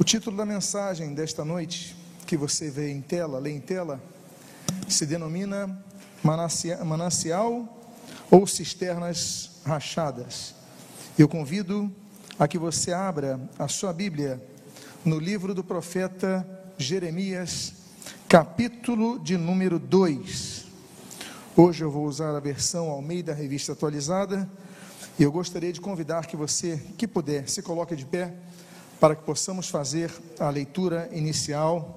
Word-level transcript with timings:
O 0.00 0.04
título 0.04 0.36
da 0.36 0.46
mensagem 0.46 1.12
desta 1.12 1.44
noite, 1.44 1.96
que 2.24 2.36
você 2.36 2.70
vê 2.70 2.88
em 2.88 3.00
tela, 3.00 3.40
lê 3.40 3.50
em 3.50 3.60
tela, 3.60 4.00
se 4.88 5.04
denomina 5.04 5.84
Manancial 6.22 7.68
ou 8.30 8.46
Cisternas 8.46 9.60
Rachadas. 9.64 10.54
Eu 11.18 11.28
convido 11.28 11.90
a 12.38 12.46
que 12.46 12.56
você 12.56 12.92
abra 12.92 13.40
a 13.58 13.66
sua 13.66 13.92
Bíblia 13.92 14.40
no 15.04 15.18
livro 15.18 15.52
do 15.52 15.64
profeta 15.64 16.48
Jeremias, 16.78 17.74
capítulo 18.28 19.18
de 19.18 19.36
número 19.36 19.80
2. 19.80 20.64
Hoje 21.56 21.82
eu 21.82 21.90
vou 21.90 22.06
usar 22.06 22.36
a 22.36 22.40
versão 22.40 22.88
ao 22.88 23.02
meio 23.02 23.24
da 23.24 23.34
revista 23.34 23.72
atualizada 23.72 24.48
e 25.18 25.24
eu 25.24 25.32
gostaria 25.32 25.72
de 25.72 25.80
convidar 25.80 26.26
que 26.26 26.36
você, 26.36 26.80
que 26.96 27.08
puder, 27.08 27.48
se 27.48 27.62
coloque 27.62 27.96
de 27.96 28.06
pé 28.06 28.32
para 29.00 29.14
que 29.14 29.22
possamos 29.22 29.68
fazer 29.68 30.12
a 30.38 30.50
leitura 30.50 31.08
inicial 31.12 31.94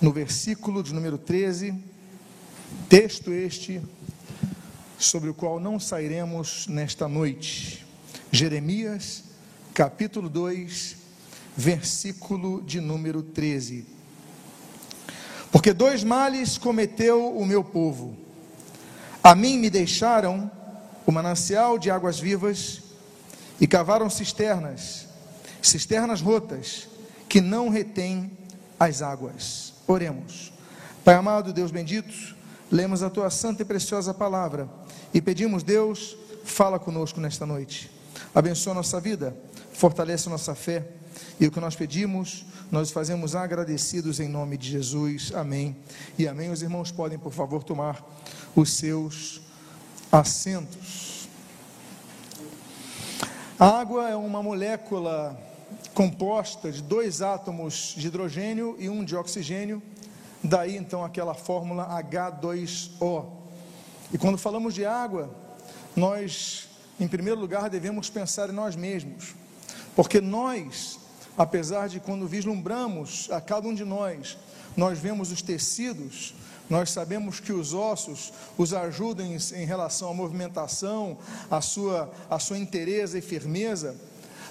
no 0.00 0.12
versículo 0.12 0.82
de 0.82 0.92
número 0.92 1.16
13, 1.16 1.74
texto 2.88 3.32
este 3.32 3.80
sobre 4.98 5.30
o 5.30 5.34
qual 5.34 5.58
não 5.58 5.80
sairemos 5.80 6.66
nesta 6.66 7.08
noite. 7.08 7.86
Jeremias, 8.30 9.24
capítulo 9.72 10.28
2, 10.28 10.96
versículo 11.56 12.60
de 12.60 12.80
número 12.80 13.22
13. 13.22 13.86
Porque 15.50 15.72
dois 15.72 16.04
males 16.04 16.58
cometeu 16.58 17.34
o 17.34 17.46
meu 17.46 17.64
povo. 17.64 18.14
A 19.22 19.34
mim 19.34 19.58
me 19.58 19.70
deixaram 19.70 20.50
o 21.06 21.12
manancial 21.12 21.78
de 21.78 21.90
águas 21.90 22.20
vivas 22.20 22.82
e 23.58 23.66
cavaram 23.66 24.10
cisternas 24.10 25.05
cisternas 25.68 26.20
rotas 26.20 26.88
que 27.28 27.40
não 27.40 27.68
retêm 27.68 28.30
as 28.78 29.02
águas. 29.02 29.74
Oremos. 29.86 30.52
Pai 31.04 31.14
amado, 31.14 31.52
Deus 31.52 31.70
bendito, 31.70 32.36
lemos 32.70 33.02
a 33.02 33.10
tua 33.10 33.30
santa 33.30 33.62
e 33.62 33.64
preciosa 33.64 34.12
palavra 34.12 34.68
e 35.14 35.20
pedimos, 35.20 35.62
Deus, 35.62 36.16
fala 36.44 36.78
conosco 36.78 37.20
nesta 37.20 37.46
noite. 37.46 37.90
Abençoa 38.34 38.74
nossa 38.74 39.00
vida, 39.00 39.36
fortalece 39.72 40.28
nossa 40.28 40.54
fé 40.54 40.86
e 41.38 41.46
o 41.46 41.50
que 41.50 41.60
nós 41.60 41.76
pedimos, 41.76 42.44
nós 42.70 42.90
fazemos 42.90 43.34
agradecidos 43.36 44.18
em 44.20 44.28
nome 44.28 44.56
de 44.56 44.70
Jesus. 44.70 45.32
Amém. 45.34 45.76
E 46.18 46.26
amém. 46.26 46.50
Os 46.50 46.62
irmãos 46.62 46.90
podem, 46.90 47.18
por 47.18 47.32
favor, 47.32 47.62
tomar 47.62 48.04
os 48.54 48.72
seus 48.72 49.40
assentos. 50.10 51.28
A 53.58 53.80
água 53.80 54.08
é 54.10 54.16
uma 54.16 54.42
molécula 54.42 55.45
composta 55.96 56.70
de 56.70 56.82
dois 56.82 57.22
átomos 57.22 57.94
de 57.96 58.08
hidrogênio 58.08 58.76
e 58.78 58.86
um 58.86 59.02
de 59.02 59.16
oxigênio, 59.16 59.82
daí 60.44 60.76
então 60.76 61.02
aquela 61.02 61.32
fórmula 61.32 61.88
H2O. 61.88 63.24
E 64.12 64.18
quando 64.18 64.36
falamos 64.36 64.74
de 64.74 64.84
água, 64.84 65.34
nós, 65.96 66.68
em 67.00 67.08
primeiro 67.08 67.40
lugar, 67.40 67.70
devemos 67.70 68.10
pensar 68.10 68.50
em 68.50 68.52
nós 68.52 68.76
mesmos, 68.76 69.34
porque 69.96 70.20
nós, 70.20 70.98
apesar 71.38 71.88
de 71.88 71.98
quando 71.98 72.28
vislumbramos 72.28 73.30
a 73.30 73.40
cada 73.40 73.66
um 73.66 73.74
de 73.74 73.86
nós, 73.86 74.36
nós 74.76 74.98
vemos 74.98 75.32
os 75.32 75.40
tecidos, 75.40 76.34
nós 76.68 76.90
sabemos 76.90 77.40
que 77.40 77.54
os 77.54 77.72
ossos 77.72 78.34
os 78.58 78.74
ajudam 78.74 79.24
em, 79.24 79.38
em 79.54 79.64
relação 79.64 80.10
à 80.10 80.14
movimentação, 80.14 81.16
à 81.50 81.62
sua, 81.62 82.12
à 82.28 82.38
sua 82.38 82.58
inteireza 82.58 83.16
e 83.16 83.22
firmeza, 83.22 83.96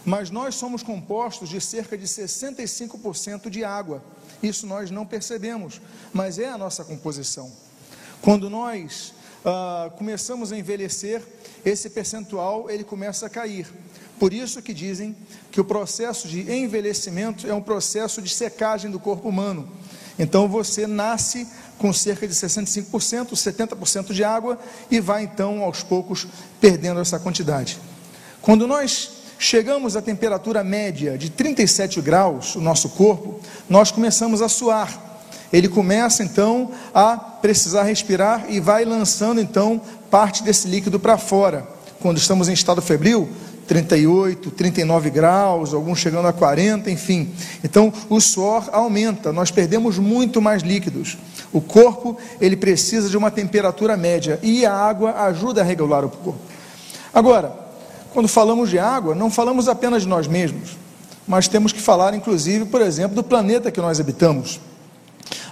mas 0.06 0.30
nós 0.30 0.56
somos 0.56 0.84
compostos 0.84 1.50
de 1.50 1.60
cerca 1.60 1.98
de 1.98 2.06
65% 2.06 3.50
de 3.50 3.64
água. 3.64 4.04
Isso 4.42 4.68
nós 4.68 4.92
não 4.92 5.06
percebemos, 5.06 5.82
mas 6.14 6.38
é 6.38 6.48
a 6.48 6.58
nossa 6.58 6.84
composição. 6.84 7.52
Quando 8.22 8.50
nós 8.50 9.14
ah, 9.44 9.92
começamos 9.98 10.52
a 10.52 10.58
envelhecer, 10.58 11.22
esse 11.66 11.90
percentual 11.90 12.70
ele 12.70 12.84
começa 12.84 13.26
a 13.26 13.30
cair. 13.30 13.68
Por 14.20 14.32
isso 14.32 14.62
que 14.62 14.74
dizem 14.74 15.16
que 15.52 15.60
o 15.60 15.66
processo 15.66 16.28
de 16.28 16.50
envelhecimento 16.52 17.48
é 17.48 17.54
um 17.54 17.62
processo 17.62 18.22
de 18.22 18.30
secagem 18.30 18.90
do 18.90 19.00
corpo 19.00 19.28
humano. 19.28 19.68
Então 20.18 20.48
você 20.48 20.88
nasce 20.88 21.48
com 21.78 21.92
cerca 21.92 22.28
de 22.28 22.34
65%, 22.34 23.32
70% 23.32 24.14
de 24.14 24.24
água 24.24 24.58
e 24.90 25.00
vai 25.00 25.24
então 25.24 25.62
aos 25.62 25.84
poucos 25.84 26.26
perdendo 26.62 27.02
essa 27.02 27.20
quantidade. 27.20 27.78
Quando 28.42 28.66
nós 28.66 29.12
chegamos 29.38 29.96
à 29.96 30.02
temperatura 30.02 30.64
média 30.64 31.18
de 31.18 31.30
37 31.30 32.02
graus, 32.02 32.56
o 32.56 32.62
nosso 32.62 32.90
corpo, 32.90 33.40
nós 33.70 33.92
começamos 33.92 34.42
a 34.42 34.50
suar. 34.50 35.06
Ele 35.52 35.68
começa 35.68 36.24
então 36.24 36.72
a 36.94 37.16
precisar 37.18 37.84
respirar 37.84 38.46
e 38.50 38.60
vai 38.60 38.84
lançando 38.84 39.40
então 39.40 39.82
parte 40.10 40.44
desse 40.44 40.68
líquido 40.68 41.00
para 41.00 41.18
fora. 41.18 41.68
Quando 42.00 42.18
estamos 42.18 42.50
em 42.50 42.54
estado 42.54 42.82
febril, 42.82 43.30
38, 43.68 44.52
39 44.52 45.10
graus, 45.10 45.74
alguns 45.74 46.00
chegando 46.00 46.28
a 46.28 46.34
40, 46.34 46.90
enfim. 46.92 47.34
Então 47.64 47.92
o 48.10 48.20
suor 48.20 48.70
aumenta, 48.72 49.32
nós 49.34 49.52
perdemos 49.52 49.98
muito 49.98 50.42
mais 50.42 50.62
líquidos. 50.62 51.18
O 51.52 51.62
corpo, 51.62 52.18
ele 52.40 52.56
precisa 52.56 53.10
de 53.10 53.18
uma 53.18 53.32
temperatura 53.32 53.96
média 53.96 54.40
e 54.44 54.66
a 54.66 54.74
água 54.74 55.24
ajuda 55.24 55.62
a 55.62 55.64
regular 55.64 56.04
o 56.04 56.10
corpo. 56.10 56.40
Agora, 57.14 57.65
quando 58.16 58.30
falamos 58.30 58.70
de 58.70 58.80
água, 58.80 59.14
não 59.14 59.30
falamos 59.30 59.68
apenas 59.68 60.04
de 60.04 60.08
nós 60.08 60.26
mesmos, 60.26 60.78
mas 61.28 61.50
temos 61.50 61.74
que 61.74 61.82
falar, 61.82 62.14
inclusive, 62.14 62.64
por 62.64 62.80
exemplo, 62.80 63.14
do 63.14 63.22
planeta 63.22 63.70
que 63.70 63.82
nós 63.82 64.00
habitamos. 64.00 64.58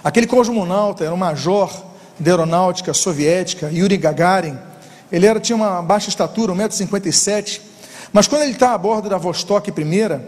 Aquele 0.02 0.26
cosmonauta 0.26 1.04
era 1.04 1.12
um 1.12 1.18
major 1.18 1.70
da 2.18 2.30
aeronáutica 2.30 2.94
soviética, 2.94 3.70
Yuri 3.70 3.98
Gagarin. 3.98 4.56
Ele 5.12 5.26
era, 5.26 5.38
tinha 5.38 5.56
uma 5.56 5.82
baixa 5.82 6.08
estatura, 6.08 6.54
1,57m, 6.54 7.60
mas 8.10 8.26
quando 8.26 8.42
ele 8.42 8.52
está 8.52 8.72
a 8.72 8.78
bordo 8.78 9.10
da 9.10 9.18
Vostok 9.18 9.70
I, 9.70 10.20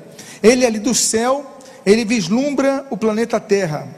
ele 0.43 0.67
ali 0.67 0.79
do 0.79 0.95
céu, 0.95 1.43
ele 1.87 2.05
vislumbra 2.05 2.85
o 2.91 2.99
planeta 2.99 3.41
Terra. 3.41 3.89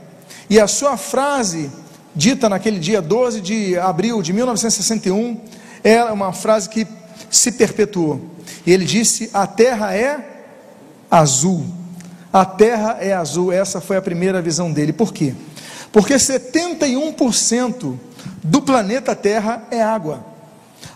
E 0.48 0.60
a 0.60 0.68
sua 0.68 0.96
frase, 0.96 1.72
dita 2.14 2.48
naquele 2.48 2.78
dia 2.78 3.02
12 3.02 3.40
de 3.40 3.76
abril 3.76 4.22
de 4.22 4.32
1961, 4.32 5.40
é 5.82 6.04
uma 6.04 6.32
frase 6.32 6.68
que 6.68 6.86
se 7.30 7.52
perpetuou. 7.52 8.20
E 8.66 8.72
ele 8.72 8.84
disse: 8.84 9.30
A 9.32 9.46
terra 9.46 9.94
é 9.94 10.44
azul. 11.10 11.64
A 12.32 12.44
terra 12.44 12.98
é 13.00 13.12
azul. 13.12 13.52
Essa 13.52 13.80
foi 13.80 13.96
a 13.96 14.02
primeira 14.02 14.42
visão 14.42 14.72
dele. 14.72 14.92
Por 14.92 15.12
quê? 15.12 15.34
Porque 15.92 16.14
71% 16.14 17.98
do 18.42 18.62
planeta 18.62 19.14
Terra 19.14 19.64
é 19.70 19.82
água. 19.82 20.24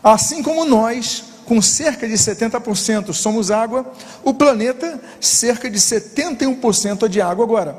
Assim 0.03 0.43
como 0.43 0.65
nós, 0.65 1.25
com 1.47 1.61
cerca 1.63 2.07
de 2.07 2.15
70% 2.15 3.13
somos 3.13 3.51
água, 3.51 3.91
o 4.23 4.35
planeta, 4.35 5.01
cerca 5.21 5.71
de 5.71 5.79
71% 5.79 7.05
é 7.05 7.09
de 7.09 7.21
água. 7.21 7.45
Agora, 7.45 7.77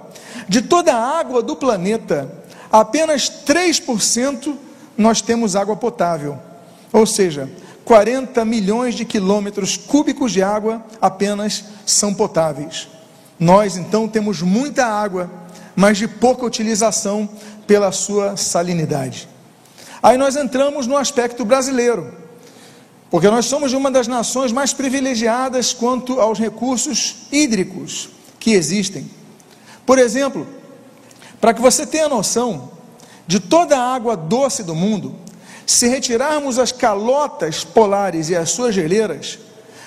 de 0.48 0.62
toda 0.62 0.94
a 0.94 1.20
água 1.20 1.42
do 1.42 1.56
planeta, 1.56 2.32
apenas 2.72 3.30
3% 3.46 4.56
nós 4.98 5.22
temos 5.22 5.56
água 5.56 5.76
potável. 5.76 6.38
Ou 6.92 7.06
seja, 7.06 7.50
40 7.86 8.44
milhões 8.46 8.96
de 8.96 9.06
quilômetros 9.06 9.76
cúbicos 9.76 10.32
de 10.32 10.42
água 10.42 10.84
apenas 11.02 11.66
são 11.86 12.14
potáveis. 12.14 12.88
Nós 13.40 13.76
então 13.76 14.08
temos 14.08 14.42
muita 14.42 14.86
água, 14.86 15.30
mas 15.76 15.98
de 15.98 16.08
pouca 16.08 16.46
utilização 16.46 17.30
pela 17.68 17.92
sua 17.92 18.38
salinidade. 18.38 19.28
Aí 20.02 20.18
nós 20.18 20.36
entramos 20.36 20.88
no 20.88 20.98
aspecto 20.98 21.44
brasileiro, 21.44 22.14
porque 23.10 23.30
nós 23.30 23.46
somos 23.46 23.74
uma 23.74 23.92
das 23.92 24.08
nações 24.08 24.52
mais 24.52 24.74
privilegiadas 24.74 25.74
quanto 25.74 26.20
aos 26.20 26.40
recursos 26.40 27.28
hídricos 27.32 28.10
que 28.40 28.52
existem. 28.52 29.10
Por 29.86 30.00
exemplo, 30.00 30.48
para 31.40 31.54
que 31.54 31.62
você 31.62 31.86
tenha 31.86 32.08
noção 32.08 32.72
de 33.28 33.40
toda 33.40 33.78
a 33.78 33.94
água 33.94 34.16
doce 34.16 34.64
do 34.64 34.76
mundo, 34.76 35.16
se 35.66 35.88
retirarmos 35.88 36.60
as 36.60 36.72
calotas 36.72 37.64
polares 37.64 38.30
e 38.30 38.36
as 38.36 38.52
suas 38.52 38.76
geleiras, 38.76 39.40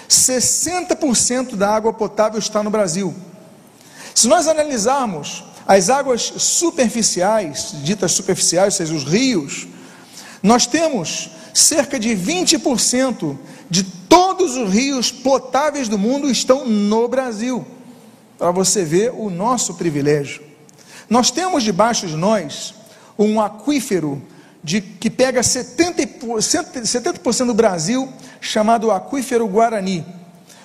60% 0.09 1.57
da 1.57 1.75
água 1.75 1.93
potável 1.93 2.39
está 2.39 2.63
no 2.63 2.71
Brasil. 2.71 3.15
Se 4.15 4.29
nós 4.29 4.47
analisarmos 4.49 5.45
as 5.67 5.91
águas 5.91 6.23
superficiais, 6.39 7.75
ditas 7.83 8.13
superficiais, 8.13 8.75
ou 8.75 8.79
seja, 8.79 8.95
os 8.95 9.05
rios, 9.05 9.67
nós 10.43 10.67
temos 10.67 11.31
cerca 11.53 11.99
de 11.99 12.11
20% 12.11 13.37
de 13.69 13.83
todos 13.83 14.57
os 14.57 14.71
rios 14.71 15.11
potáveis 15.11 15.89
do 15.89 15.99
mundo 15.99 16.31
estão 16.31 16.67
no 16.67 17.09
Brasil. 17.09 17.67
Para 18.39 18.51
você 18.51 18.85
ver 18.85 19.13
o 19.13 19.29
nosso 19.31 19.75
privilégio. 19.75 20.43
Nós 21.09 21.31
temos 21.31 21.63
debaixo 21.63 22.07
de 22.07 22.17
nós 22.17 22.75
um 23.19 23.41
aquífero 23.41 24.23
de 24.67 24.81
que 24.81 25.09
pega 25.09 25.43
70%, 25.43 26.85
70 26.85 27.45
do 27.45 27.55
Brasil, 27.55 28.13
chamado 28.41 28.91
Aquífero 28.91 29.47
Guarani. 29.47 30.05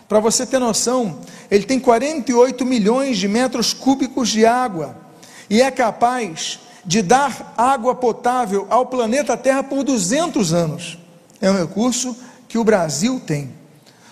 Para 0.09 0.19
você 0.19 0.44
ter 0.44 0.57
noção, 0.57 1.19
ele 1.51 1.65
tem 1.65 1.80
48 1.80 2.65
milhões 2.65 3.19
de 3.19 3.27
metros 3.27 3.75
cúbicos 3.75 4.30
de 4.30 4.44
água 4.44 4.98
e 5.48 5.62
é 5.62 5.69
capaz 5.69 6.62
de 6.83 7.03
dar 7.03 7.53
água 7.56 7.94
potável 7.94 8.65
ao 8.71 8.88
planeta 8.88 9.38
Terra 9.38 9.62
por 9.62 9.83
200 9.83 10.51
anos. 10.51 10.98
É 11.39 11.51
um 11.51 11.57
recurso 11.59 12.18
que 12.48 12.57
o 12.57 12.63
Brasil 12.63 13.21
tem. 13.24 13.51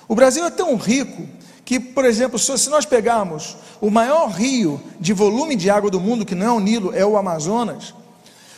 O 0.08 0.14
Brasil 0.14 0.46
é 0.46 0.52
tão 0.52 0.76
rico 0.76 1.28
que, 1.66 1.80
por 1.80 2.06
exemplo, 2.06 2.38
se 2.38 2.70
nós 2.70 2.86
pegarmos 2.86 3.58
o 3.82 3.90
maior 3.90 4.30
rio 4.30 4.80
de 5.00 5.14
volume 5.14 5.56
de 5.56 5.68
água 5.68 5.90
do 5.90 6.00
mundo, 6.00 6.28
que 6.28 6.36
não 6.36 6.46
é 6.46 6.52
o 6.52 6.60
Nilo, 6.60 6.94
é 6.94 7.04
o 7.04 7.18
Amazonas, 7.18 7.96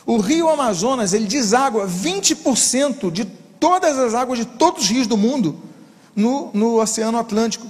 o 0.05 0.17
rio 0.17 0.49
Amazonas, 0.49 1.13
ele 1.13 1.25
deságua 1.25 1.87
20% 1.87 3.11
de 3.11 3.25
todas 3.59 3.97
as 3.97 4.13
águas 4.13 4.39
de 4.39 4.45
todos 4.45 4.83
os 4.83 4.89
rios 4.89 5.07
do 5.07 5.15
mundo 5.15 5.59
no, 6.15 6.49
no 6.53 6.81
Oceano 6.81 7.17
Atlântico. 7.17 7.67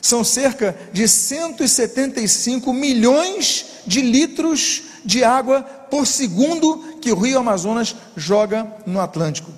São 0.00 0.24
cerca 0.24 0.76
de 0.92 1.06
175 1.06 2.72
milhões 2.72 3.66
de 3.86 4.00
litros 4.00 4.82
de 5.04 5.22
água 5.22 5.62
por 5.62 6.06
segundo 6.06 6.96
que 7.00 7.12
o 7.12 7.16
rio 7.16 7.38
Amazonas 7.38 7.94
joga 8.16 8.66
no 8.86 9.00
Atlântico. 9.00 9.52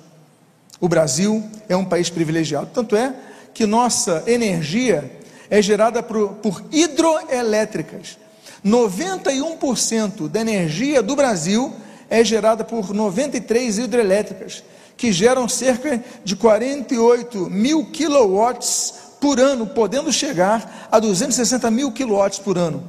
O 0.79 0.87
Brasil 0.87 1.43
é 1.67 1.75
um 1.75 1.85
país 1.85 2.09
privilegiado. 2.09 2.69
Tanto 2.73 2.95
é 2.95 3.13
que 3.53 3.65
nossa 3.65 4.23
energia 4.27 5.19
é 5.49 5.61
gerada 5.61 6.01
por, 6.01 6.35
por 6.35 6.63
hidroelétricas. 6.71 8.17
91% 8.65 10.27
da 10.27 10.41
energia 10.41 11.01
do 11.01 11.15
Brasil 11.15 11.73
é 12.09 12.23
gerada 12.23 12.63
por 12.63 12.93
93 12.93 13.77
hidrelétricas, 13.79 14.63
que 14.97 15.11
geram 15.11 15.47
cerca 15.47 16.03
de 16.23 16.35
48 16.35 17.49
mil 17.49 17.85
quilowatts 17.85 18.93
por 19.21 19.39
ano, 19.39 19.67
podendo 19.67 20.11
chegar 20.11 20.87
a 20.91 20.99
260 20.99 21.69
mil 21.71 21.91
quilowatts 21.91 22.39
por 22.39 22.57
ano. 22.57 22.83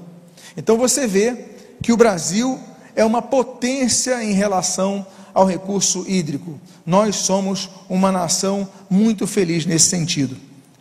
Então 0.56 0.76
você 0.76 1.06
vê 1.06 1.36
que 1.82 1.92
o 1.92 1.96
Brasil 1.96 2.58
é 2.96 3.04
uma 3.04 3.22
potência 3.22 4.22
em 4.22 4.32
relação 4.32 5.06
ao 5.32 5.46
recurso 5.46 6.04
hídrico. 6.08 6.58
Nós 6.84 7.16
somos 7.16 7.70
uma 7.88 8.10
nação 8.10 8.68
muito 8.88 9.26
feliz 9.26 9.64
nesse 9.64 9.86
sentido. 9.86 10.36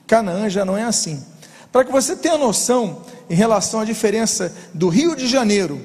Canaã 0.07 0.49
já 0.49 0.65
não 0.65 0.75
é 0.75 0.83
assim. 0.83 1.23
Para 1.71 1.85
que 1.85 1.91
você 1.91 2.15
tenha 2.15 2.37
noção 2.37 3.03
em 3.29 3.35
relação 3.35 3.79
à 3.79 3.85
diferença 3.85 4.51
do 4.73 4.89
Rio 4.89 5.15
de 5.15 5.27
Janeiro 5.27 5.79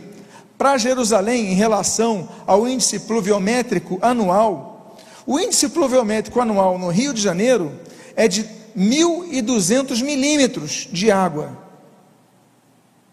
para 0.64 0.78
Jerusalém 0.78 1.52
em 1.52 1.54
relação 1.54 2.26
ao 2.46 2.66
índice 2.66 3.00
pluviométrico 3.00 3.98
anual, 4.00 4.96
o 5.26 5.38
índice 5.38 5.68
pluviométrico 5.68 6.40
anual 6.40 6.78
no 6.78 6.88
Rio 6.88 7.12
de 7.12 7.20
Janeiro 7.20 7.70
é 8.16 8.26
de 8.26 8.46
1.200 8.74 10.02
milímetros 10.02 10.88
de 10.90 11.10
água. 11.10 11.54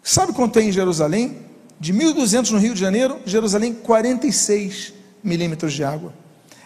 Sabe 0.02 0.32
quanto 0.32 0.60
é 0.60 0.64
em 0.64 0.72
Jerusalém? 0.72 1.40
De 1.78 1.94
1.200 1.94 2.52
no 2.52 2.58
Rio 2.58 2.74
de 2.74 2.80
Janeiro, 2.80 3.20
Jerusalém 3.26 3.74
46 3.74 4.94
milímetros 5.22 5.74
de 5.74 5.84
água. 5.84 6.14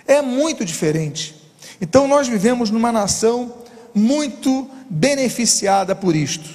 É 0.05 0.21
muito 0.21 0.63
diferente. 0.63 1.33
Então 1.81 2.07
nós 2.07 2.27
vivemos 2.27 2.69
numa 2.69 2.91
nação 2.91 3.55
muito 3.91 4.69
beneficiada 4.87 5.95
por 5.95 6.15
isto. 6.15 6.47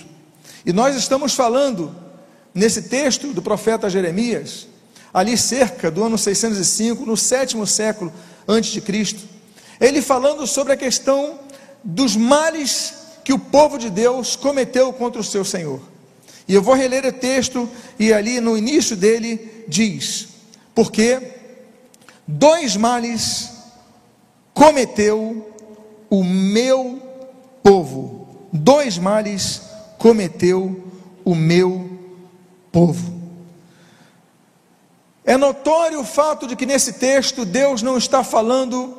E 0.65 0.73
nós 0.73 0.95
estamos 0.95 1.35
falando 1.35 1.93
nesse 2.55 2.83
texto 2.83 3.33
do 3.33 3.43
profeta 3.43 3.91
Jeremias, 3.91 4.67
ali 5.13 5.37
cerca 5.37 5.91
do 5.91 6.05
ano 6.05 6.17
605, 6.17 7.05
no 7.05 7.17
sétimo 7.17 7.67
século 7.67 8.13
antes 8.47 8.71
de 8.71 8.81
Cristo, 8.81 9.21
ele 9.81 10.03
falando 10.03 10.47
sobre 10.47 10.73
a 10.73 10.77
questão 10.77 11.39
dos 11.83 12.17
males 12.17 12.95
que 13.25 13.33
o 13.33 13.39
povo 13.39 13.79
de 13.79 13.91
Deus 13.91 14.37
cometeu 14.37 14.93
contra 14.93 15.21
o 15.21 15.25
seu 15.25 15.45
Senhor. 15.45 15.81
E 16.47 16.55
eu 16.55 16.63
vou 16.63 16.75
reler 16.75 17.05
o 17.07 17.13
texto 17.13 17.69
e 17.99 18.13
ali 18.13 18.41
no 18.41 18.59
início 18.59 18.97
dele 18.97 19.65
diz: 19.69 20.29
porque 20.75 21.21
dois 22.27 22.77
males 22.77 23.51
cometeu 24.53 25.55
o 26.09 26.25
meu 26.25 27.01
povo, 27.63 28.49
dois 28.53 28.99
males 28.99 29.63
cometeu 29.97 30.93
o 31.25 31.35
meu 31.35 31.90
povo. 32.73 33.21
É 35.25 35.37
notório 35.37 36.01
o 36.01 36.05
fato 36.05 36.47
de 36.47 36.57
que 36.57 36.67
nesse 36.67 36.95
texto 36.95 37.45
Deus 37.45 37.83
não 37.83 37.97
está 37.97 38.25
falando 38.25 38.97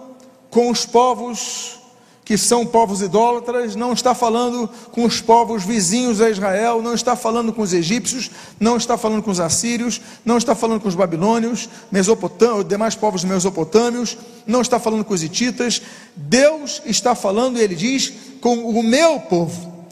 com 0.50 0.70
os 0.70 0.86
povos 0.86 1.82
que 2.24 2.38
são 2.38 2.66
povos 2.66 3.02
idólatras, 3.02 3.76
não 3.76 3.92
está 3.92 4.16
falando 4.16 4.70
com 4.92 5.04
os 5.04 5.20
povos 5.20 5.66
vizinhos 5.66 6.22
a 6.22 6.30
Israel, 6.30 6.82
não 6.82 6.94
está 6.94 7.14
falando 7.14 7.52
com 7.52 7.62
os 7.62 7.74
egípcios, 7.74 8.32
não 8.58 8.78
está 8.78 8.98
falando 8.98 9.22
com 9.22 9.32
os 9.32 9.40
assírios, 9.42 10.00
não 10.24 10.38
está 10.38 10.56
falando 10.56 10.80
com 10.80 10.88
os 10.88 10.96
babilônios, 10.96 11.68
mesopotâmios, 11.92 12.66
demais 12.66 12.96
povos 12.96 13.26
mesopotâmios, 13.26 14.18
não 14.48 14.62
está 14.62 14.80
falando 14.80 15.04
com 15.04 15.14
os 15.14 15.24
hititas. 15.24 15.82
Deus 16.16 16.82
está 16.86 17.16
falando, 17.16 17.58
ele 17.58 17.76
diz, 17.76 18.14
com 18.40 18.60
o 18.60 18.82
meu 18.82 19.20
povo. 19.20 19.86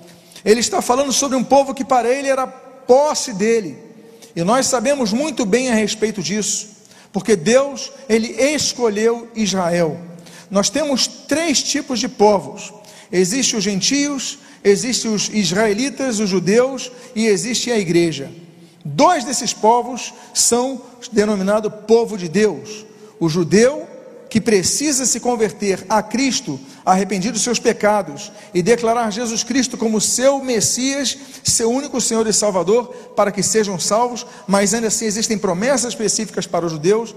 Ele 0.46 0.62
está 0.62 0.82
falando 0.82 1.12
sobre 1.12 1.36
um 1.36 1.44
povo 1.44 1.74
que 1.74 1.84
para 1.84 2.08
ele 2.08 2.30
era 2.30 2.48
posse 2.90 3.34
dele. 3.34 3.78
E 4.36 4.44
nós 4.44 4.66
sabemos 4.66 5.14
muito 5.14 5.46
bem 5.46 5.70
a 5.70 5.76
respeito 5.76 6.24
disso, 6.24 6.70
porque 7.14 7.36
Deus, 7.36 7.92
ele 8.10 8.30
escolheu 8.30 9.28
Israel. 9.36 10.00
Nós 10.50 10.72
temos 10.72 11.06
três 11.06 11.62
tipos 11.62 12.00
de 12.00 12.08
povos: 12.08 12.74
existem 13.12 13.60
os 13.60 13.64
gentios, 13.64 14.40
existem 14.64 15.14
os 15.14 15.30
israelitas, 15.30 16.20
os 16.20 16.28
judeus 16.28 16.92
e 17.16 17.28
existe 17.28 17.72
a 17.72 17.78
igreja. 17.78 18.32
Dois 18.84 19.24
desses 19.24 19.54
povos 19.54 20.12
são 20.34 20.82
denominados 21.12 21.72
povo 21.86 22.18
de 22.18 22.28
Deus: 22.28 22.86
o 23.20 23.30
judeu 23.30 23.88
que 24.30 24.40
precisa 24.40 25.06
se 25.06 25.20
converter 25.20 25.84
a 25.90 26.04
Cristo, 26.04 26.60
arrependido 26.86 27.34
dos 27.34 27.42
seus 27.42 27.58
pecados 27.58 28.32
e 28.54 28.62
declarar 28.62 29.12
Jesus 29.12 29.44
Cristo 29.44 29.78
como 29.78 30.00
seu 30.00 30.44
Messias, 30.44 31.18
seu 31.44 31.72
único 31.72 32.00
Senhor 32.00 32.28
e 32.28 32.34
Salvador, 32.34 32.94
para 33.16 33.32
que 33.32 33.42
sejam 33.42 33.80
salvos, 33.80 34.26
mas 34.48 34.74
ainda 34.74 34.88
assim 34.88 35.06
existem 35.06 35.38
promessas 35.38 35.94
específicas 35.94 36.46
para 36.46 36.66
os 36.66 36.72
judeus. 36.72 37.16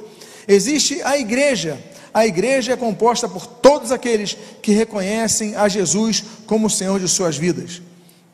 Existe 0.48 1.02
a 1.02 1.18
igreja. 1.18 1.78
A 2.14 2.26
igreja 2.26 2.72
é 2.72 2.76
composta 2.76 3.28
por 3.28 3.46
todos 3.46 3.92
aqueles 3.92 4.36
que 4.62 4.72
reconhecem 4.72 5.54
a 5.54 5.68
Jesus 5.68 6.24
como 6.46 6.66
o 6.66 6.70
Senhor 6.70 6.98
de 6.98 7.08
suas 7.08 7.36
vidas. 7.36 7.82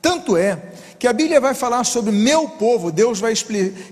Tanto 0.00 0.36
é 0.36 0.60
que 0.98 1.06
a 1.06 1.12
Bíblia 1.12 1.40
vai 1.40 1.54
falar 1.54 1.84
sobre 1.84 2.12
meu 2.12 2.48
povo, 2.48 2.90
Deus 2.90 3.20
vai 3.20 3.32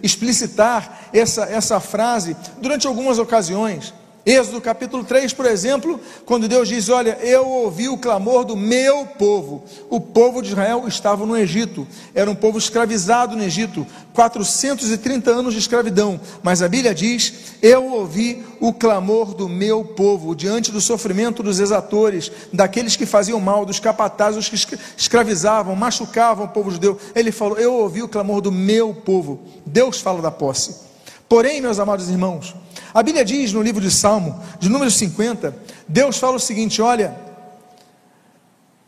explicitar 0.03 1.09
essa, 1.13 1.45
essa 1.45 1.79
frase 1.81 2.37
durante 2.61 2.87
algumas 2.87 3.19
ocasiões. 3.19 3.93
Êxodo 4.27 4.61
capítulo 4.61 5.05
3, 5.05 5.33
por 5.33 5.47
exemplo, 5.47 6.01
quando 6.25 6.49
Deus 6.49 6.67
diz: 6.67 6.89
Olha, 6.89 7.17
eu 7.23 7.49
ouvi 7.49 7.89
o 7.89 7.97
clamor 7.97 8.45
do 8.45 8.57
meu 8.57 9.07
povo. 9.07 9.63
O 9.89 10.01
povo 10.01 10.43
de 10.43 10.49
Israel 10.49 10.83
estava 10.89 11.25
no 11.25 11.37
Egito, 11.37 11.87
era 12.13 12.29
um 12.29 12.35
povo 12.35 12.59
escravizado 12.59 13.37
no 13.37 13.45
Egito, 13.45 13.87
430 14.13 15.31
anos 15.31 15.55
de 15.55 15.61
escravidão. 15.61 16.21
Mas 16.43 16.61
a 16.61 16.67
Bíblia 16.67 16.93
diz: 16.93 17.55
Eu 17.63 17.85
ouvi 17.85 18.45
o 18.59 18.73
clamor 18.73 19.33
do 19.33 19.49
meu 19.49 19.85
povo, 19.85 20.35
diante 20.35 20.73
do 20.73 20.81
sofrimento 20.81 21.41
dos 21.41 21.61
exatores, 21.61 22.33
daqueles 22.53 22.97
que 22.97 23.07
faziam 23.07 23.39
mal, 23.39 23.65
dos 23.65 23.79
capatazes, 23.79 24.51
os 24.51 24.65
que 24.65 24.77
escravizavam, 24.97 25.77
machucavam 25.77 26.47
o 26.47 26.49
povo 26.49 26.73
judeu. 26.73 26.99
Ele 27.15 27.31
falou: 27.31 27.59
Eu 27.59 27.75
ouvi 27.75 28.03
o 28.03 28.09
clamor 28.09 28.41
do 28.41 28.51
meu 28.51 28.93
povo. 28.93 29.39
Deus 29.65 30.01
fala 30.01 30.21
da 30.21 30.33
posse. 30.33 30.85
Porém, 31.29 31.61
meus 31.61 31.79
amados 31.79 32.09
irmãos, 32.09 32.55
a 32.97 33.03
Bíblia 33.03 33.27
diz 33.27 33.53
no 33.53 33.61
livro 33.61 33.79
de 33.79 33.91
Salmo, 33.91 34.43
de 34.59 34.71
número 34.71 34.91
50, 34.91 35.55
Deus 35.87 36.17
fala 36.17 36.37
o 36.37 36.41
seguinte: 36.41 36.81
olha, 36.81 37.15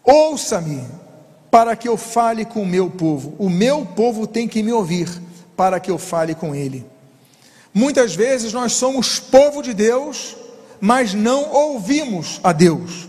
ouça-me 0.02 0.82
para 1.50 1.76
que 1.76 1.86
eu 1.86 1.94
fale 1.98 2.46
com 2.46 2.62
o 2.62 2.66
meu 2.66 2.88
povo. 2.88 3.34
O 3.38 3.50
meu 3.50 3.84
povo 3.84 4.26
tem 4.26 4.48
que 4.48 4.62
me 4.62 4.72
ouvir 4.72 5.10
para 5.54 5.78
que 5.78 5.90
eu 5.90 5.98
fale 5.98 6.34
com 6.34 6.54
ele. 6.54 6.86
Muitas 7.74 8.14
vezes 8.14 8.50
nós 8.50 8.72
somos 8.72 9.20
povo 9.20 9.60
de 9.60 9.74
Deus, 9.74 10.34
mas 10.80 11.12
não 11.12 11.52
ouvimos 11.52 12.40
a 12.42 12.50
Deus. 12.50 13.06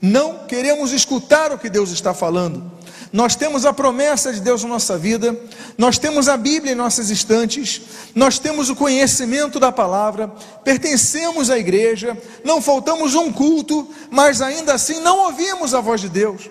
Não 0.00 0.46
queremos 0.46 0.92
escutar 0.92 1.52
o 1.52 1.58
que 1.58 1.68
Deus 1.68 1.90
está 1.90 2.14
falando. 2.14 2.72
Nós 3.12 3.34
temos 3.34 3.64
a 3.64 3.72
promessa 3.72 4.32
de 4.32 4.40
Deus 4.40 4.62
na 4.62 4.68
nossa 4.68 4.98
vida, 4.98 5.38
nós 5.78 5.98
temos 5.98 6.28
a 6.28 6.36
Bíblia 6.36 6.72
em 6.72 6.76
nossas 6.76 7.08
estantes, 7.08 7.80
nós 8.14 8.38
temos 8.38 8.68
o 8.68 8.76
conhecimento 8.76 9.58
da 9.58 9.72
palavra, 9.72 10.28
pertencemos 10.62 11.48
à 11.50 11.58
igreja, 11.58 12.16
não 12.44 12.60
faltamos 12.60 13.14
um 13.14 13.32
culto, 13.32 13.88
mas 14.10 14.42
ainda 14.42 14.74
assim 14.74 15.00
não 15.00 15.18
ouvimos 15.20 15.72
a 15.72 15.80
voz 15.80 16.00
de 16.02 16.08
Deus. 16.08 16.50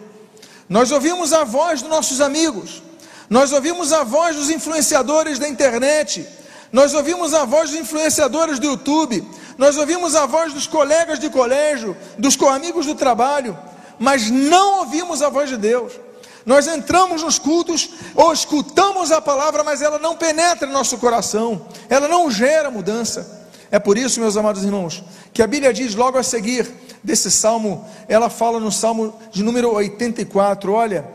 Nós 0.67 0.91
ouvimos 0.91 1.31
a 1.31 1.43
voz 1.43 1.81
dos 1.81 1.91
nossos 1.91 2.21
amigos, 2.21 2.81
nós 3.29 3.51
ouvimos 3.51 3.93
a 3.93 4.03
voz 4.03 4.35
dos 4.35 4.49
influenciadores 4.49 5.37
da 5.37 5.47
internet, 5.47 6.27
nós 6.71 6.93
ouvimos 6.93 7.35
a 7.35 7.45
voz 7.45 7.69
dos 7.69 7.79
influenciadores 7.79 8.57
do 8.57 8.65
YouTube, 8.65 9.23
nós 9.59 9.77
ouvimos 9.77 10.15
a 10.15 10.25
voz 10.25 10.53
dos 10.53 10.65
colegas 10.65 11.19
de 11.19 11.29
colégio, 11.29 11.95
dos 12.17 12.35
amigos 12.41 12.87
do 12.87 12.95
trabalho, 12.95 13.57
mas 13.99 14.29
não 14.31 14.79
ouvimos 14.79 15.21
a 15.21 15.29
voz 15.29 15.49
de 15.49 15.57
Deus. 15.57 16.06
Nós 16.47 16.65
entramos 16.65 17.23
nos 17.23 17.37
cultos 17.37 17.89
ou 18.15 18.31
escutamos 18.31 19.11
a 19.11 19.19
palavra, 19.19 19.65
mas 19.65 19.81
ela 19.81 19.99
não 19.99 20.15
penetra 20.15 20.65
em 20.65 20.71
nosso 20.71 20.97
coração, 20.97 21.67
ela 21.89 22.07
não 22.07 22.31
gera 22.31 22.71
mudança. 22.71 23.49
É 23.69 23.77
por 23.77 23.97
isso, 23.97 24.21
meus 24.21 24.37
amados 24.37 24.63
irmãos, 24.63 25.03
que 25.33 25.41
a 25.41 25.47
Bíblia 25.47 25.73
diz 25.73 25.93
logo 25.93 26.17
a 26.17 26.23
seguir 26.23 26.65
desse 27.03 27.29
salmo, 27.29 27.85
ela 28.07 28.29
fala 28.29 28.61
no 28.61 28.71
salmo 28.71 29.13
de 29.29 29.43
número 29.43 29.73
84, 29.73 30.71
olha, 30.71 31.05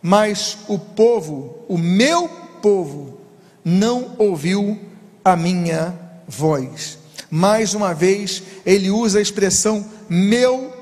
mas 0.00 0.56
o 0.68 0.78
povo, 0.78 1.58
o 1.68 1.76
meu 1.76 2.26
povo, 2.62 3.20
não 3.62 4.12
ouviu 4.16 4.80
a 5.22 5.36
minha 5.36 5.94
voz. 6.26 6.98
Mais 7.30 7.74
uma 7.74 7.92
vez, 7.92 8.42
ele 8.64 8.90
usa 8.90 9.18
a 9.18 9.22
expressão 9.22 9.84
meu 10.08 10.72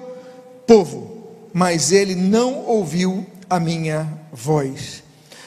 povo, 0.65 1.25
mas 1.53 1.91
ele 1.91 2.15
não 2.15 2.65
ouviu 2.67 3.27
a 3.49 3.61
minha 3.61 4.09
voz. 4.33 5.03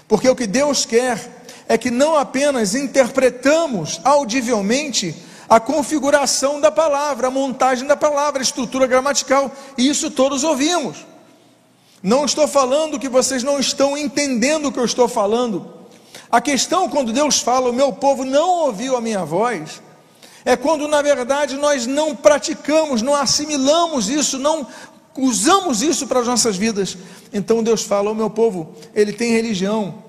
Porque 0.07 0.29
o 0.29 0.35
que 0.35 0.47
Deus 0.47 0.85
quer 0.85 1.43
é 1.67 1.77
que 1.77 1.91
não 1.91 2.15
apenas 2.15 2.75
interpretamos 2.75 3.99
audivelmente 4.03 5.15
a 5.49 5.59
configuração 5.59 6.59
da 6.59 6.71
palavra, 6.71 7.27
a 7.27 7.31
montagem 7.31 7.87
da 7.87 7.95
palavra, 7.95 8.41
a 8.41 8.43
estrutura 8.43 8.87
gramatical, 8.87 9.51
e 9.77 9.87
isso 9.87 10.11
todos 10.11 10.43
ouvimos. 10.43 11.05
Não 12.03 12.25
estou 12.25 12.47
falando 12.47 12.99
que 12.99 13.09
vocês 13.09 13.43
não 13.43 13.59
estão 13.59 13.97
entendendo 13.97 14.67
o 14.67 14.71
que 14.71 14.79
eu 14.79 14.85
estou 14.85 15.07
falando. 15.07 15.73
A 16.29 16.41
questão 16.41 16.89
quando 16.89 17.13
Deus 17.13 17.39
fala, 17.39 17.69
o 17.69 17.73
meu 17.73 17.93
povo 17.93 18.25
não 18.25 18.65
ouviu 18.65 18.95
a 18.95 19.01
minha 19.01 19.23
voz, 19.23 19.81
é 20.43 20.55
quando 20.55 20.87
na 20.87 21.01
verdade 21.01 21.55
nós 21.55 21.85
não 21.85 22.15
praticamos, 22.15 23.01
não 23.01 23.15
assimilamos 23.15 24.09
isso, 24.09 24.37
não 24.37 24.67
usamos 25.17 25.81
isso 25.81 26.07
para 26.07 26.19
as 26.19 26.27
nossas 26.27 26.55
vidas. 26.55 26.97
Então 27.33 27.63
Deus 27.63 27.83
fala: 27.83 28.11
o 28.11 28.15
meu 28.15 28.29
povo, 28.29 28.75
ele 28.93 29.11
tem 29.11 29.31
religião. 29.31 30.03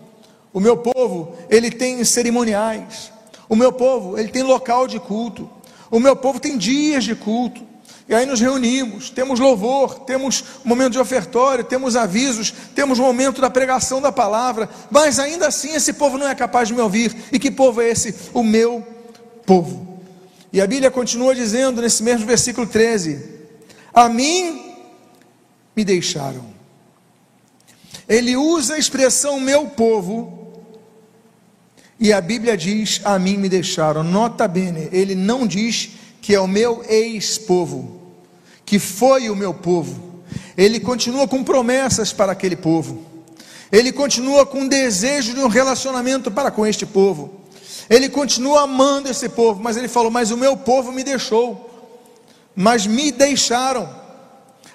O 0.52 0.60
meu 0.60 0.76
povo, 0.76 1.36
ele 1.48 1.70
tem 1.70 2.02
cerimoniais. 2.04 3.12
O 3.48 3.56
meu 3.56 3.72
povo, 3.72 4.18
ele 4.18 4.28
tem 4.28 4.42
local 4.42 4.86
de 4.86 4.98
culto. 4.98 5.48
O 5.90 5.98
meu 5.98 6.14
povo 6.14 6.38
tem 6.38 6.58
dias 6.58 7.04
de 7.04 7.14
culto. 7.14 7.66
E 8.08 8.14
aí 8.14 8.24
nos 8.24 8.40
reunimos, 8.40 9.10
temos 9.10 9.38
louvor, 9.38 10.00
temos 10.00 10.42
momento 10.64 10.92
de 10.92 10.98
ofertório, 10.98 11.62
temos 11.62 11.94
avisos, 11.94 12.54
temos 12.74 12.98
momento 12.98 13.38
da 13.38 13.50
pregação 13.50 14.00
da 14.00 14.10
palavra, 14.10 14.66
mas 14.90 15.18
ainda 15.18 15.46
assim 15.46 15.74
esse 15.74 15.92
povo 15.92 16.16
não 16.16 16.26
é 16.26 16.34
capaz 16.34 16.68
de 16.68 16.74
me 16.74 16.80
ouvir. 16.80 17.14
E 17.30 17.38
que 17.38 17.50
povo 17.50 17.82
é 17.82 17.90
esse? 17.90 18.14
O 18.32 18.42
meu 18.42 18.86
povo. 19.44 20.00
E 20.50 20.60
a 20.60 20.66
Bíblia 20.66 20.90
continua 20.90 21.34
dizendo 21.34 21.82
nesse 21.82 22.02
mesmo 22.02 22.26
versículo 22.26 22.66
13: 22.66 23.22
A 23.92 24.08
mim 24.08 24.67
me 25.78 25.84
deixaram. 25.84 26.44
Ele 28.08 28.36
usa 28.36 28.74
a 28.74 28.78
expressão 28.78 29.38
meu 29.38 29.66
povo, 29.66 30.64
e 32.00 32.12
a 32.12 32.20
Bíblia 32.20 32.56
diz: 32.56 33.00
A 33.04 33.16
mim 33.16 33.36
me 33.36 33.48
deixaram. 33.48 34.02
Nota 34.02 34.48
bene, 34.48 34.88
ele 34.90 35.14
não 35.14 35.46
diz 35.46 35.90
que 36.20 36.34
é 36.34 36.40
o 36.40 36.48
meu 36.48 36.84
ex-povo, 36.88 38.12
que 38.66 38.80
foi 38.80 39.30
o 39.30 39.36
meu 39.36 39.54
povo. 39.54 40.24
Ele 40.56 40.80
continua 40.80 41.28
com 41.28 41.44
promessas 41.44 42.12
para 42.12 42.32
aquele 42.32 42.56
povo. 42.56 43.04
Ele 43.70 43.92
continua 43.92 44.44
com 44.44 44.66
desejo 44.66 45.32
de 45.32 45.40
um 45.40 45.46
relacionamento 45.46 46.28
para 46.28 46.50
com 46.50 46.66
este 46.66 46.84
povo. 46.84 47.40
Ele 47.88 48.08
continua 48.08 48.62
amando 48.62 49.08
esse 49.08 49.28
povo, 49.28 49.62
mas 49.62 49.76
ele 49.76 49.86
falou: 49.86 50.10
Mas 50.10 50.32
o 50.32 50.36
meu 50.36 50.56
povo 50.56 50.90
me 50.90 51.04
deixou, 51.04 51.70
mas 52.56 52.84
me 52.84 53.12
deixaram. 53.12 53.97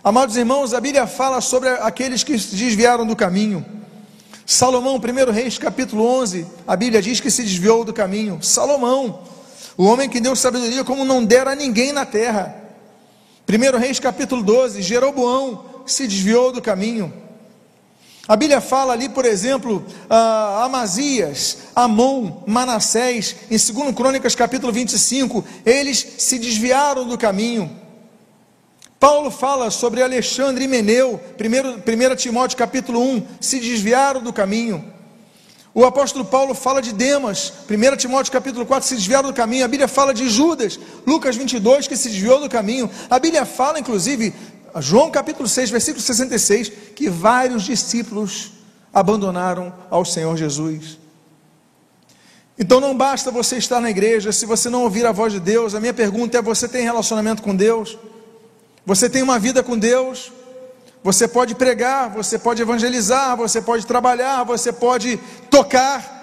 Amados 0.04 0.36
irmãos, 0.36 0.74
a 0.74 0.82
Bíblia 0.82 1.08
fala 1.08 1.40
sobre 1.40 1.70
aqueles 1.70 2.26
que 2.26 2.38
se 2.38 2.58
desviaram 2.58 3.08
do 3.08 3.16
caminho. 3.16 3.66
Salomão, 4.46 4.98
1 4.98 5.32
Reis, 5.32 5.58
capítulo 5.58 6.06
11, 6.06 6.46
a 6.68 6.76
Bíblia 6.76 7.02
diz 7.02 7.22
que 7.22 7.32
se 7.32 7.42
desviou 7.42 7.86
do 7.86 7.94
caminho. 7.94 8.38
Salomão, 8.42 9.22
o 9.78 9.86
homem 9.86 10.10
que 10.10 10.20
deu 10.20 10.36
sabedoria 10.36 10.84
como 10.84 11.06
não 11.06 11.24
dera 11.24 11.52
a 11.52 11.56
ninguém 11.56 11.94
na 11.94 12.06
terra. 12.06 12.54
1 13.48 13.78
Reis, 13.80 13.98
capítulo 13.98 14.44
12, 14.44 14.82
Jeroboão 14.82 15.64
se 15.86 16.06
desviou 16.06 16.52
do 16.52 16.62
caminho. 16.62 17.14
A 18.28 18.36
Bíblia 18.36 18.60
fala 18.60 18.92
ali, 18.92 19.08
por 19.08 19.24
exemplo, 19.24 19.86
uh, 20.10 20.64
Amazias, 20.64 21.60
Amon, 21.74 22.44
Manassés, 22.46 23.38
em 23.50 23.56
2 23.58 23.96
Crônicas, 23.96 24.36
capítulo 24.36 24.74
25, 24.74 25.46
eles 25.66 26.06
se 26.18 26.38
desviaram 26.38 27.08
do 27.08 27.18
caminho. 27.18 27.83
Paulo 29.04 29.30
fala 29.30 29.70
sobre 29.70 30.02
Alexandre 30.02 30.64
e 30.64 30.68
Meneu, 30.70 31.20
1 31.38 32.16
Timóteo 32.16 32.58
capítulo 32.58 33.02
1, 33.02 33.28
se 33.42 33.60
desviaram 33.60 34.22
do 34.22 34.32
caminho. 34.32 34.82
O 35.74 35.84
apóstolo 35.84 36.24
Paulo 36.24 36.54
fala 36.54 36.82
de 36.82 36.94
Demas, 36.94 37.52
1 37.70 37.98
Timóteo 37.98 38.32
capítulo 38.32 38.66
4, 38.66 38.88
se 38.88 38.96
desviaram 38.96 39.28
do 39.28 39.36
caminho. 39.36 39.66
A 39.66 39.68
Bíblia 39.68 39.90
fala 39.90 40.14
de 40.14 40.30
Judas, 40.30 40.80
Lucas 41.06 41.36
22, 41.36 41.86
que 41.86 41.98
se 41.98 42.08
desviou 42.08 42.40
do 42.40 42.48
caminho. 42.48 42.90
A 43.10 43.20
Bíblia 43.20 43.44
fala, 43.44 43.78
inclusive, 43.78 44.34
João 44.80 45.12
capítulo 45.12 45.50
6, 45.50 45.70
versículo 45.70 46.02
66, 46.02 46.72
que 46.96 47.10
vários 47.10 47.64
discípulos 47.64 48.54
abandonaram 48.94 49.74
ao 49.90 50.06
Senhor 50.06 50.38
Jesus. 50.38 50.98
Então 52.58 52.80
não 52.80 52.96
basta 52.96 53.30
você 53.32 53.58
estar 53.58 53.82
na 53.82 53.90
igreja, 53.90 54.32
se 54.32 54.46
você 54.46 54.70
não 54.70 54.84
ouvir 54.84 55.06
a 55.06 55.12
voz 55.12 55.34
de 55.34 55.42
Deus, 55.42 55.76
a 55.76 55.82
minha 55.82 55.94
pergunta 55.94 56.38
é: 56.38 56.42
você 56.42 56.70
tem 56.70 56.84
relacionamento 56.86 57.44
com 57.44 57.54
Deus? 57.54 57.98
Você 58.86 59.10
tem 59.10 59.22
uma 59.22 59.40
vida 59.40 59.64
com 59.64 59.78
Deus, 59.78 60.32
você 61.04 61.28
pode 61.28 61.56
pregar, 61.56 62.10
você 62.10 62.38
pode 62.38 62.62
evangelizar, 62.62 63.36
você 63.38 63.62
pode 63.62 63.86
trabalhar, 63.86 64.44
você 64.44 64.74
pode 64.74 65.18
tocar, 65.50 66.14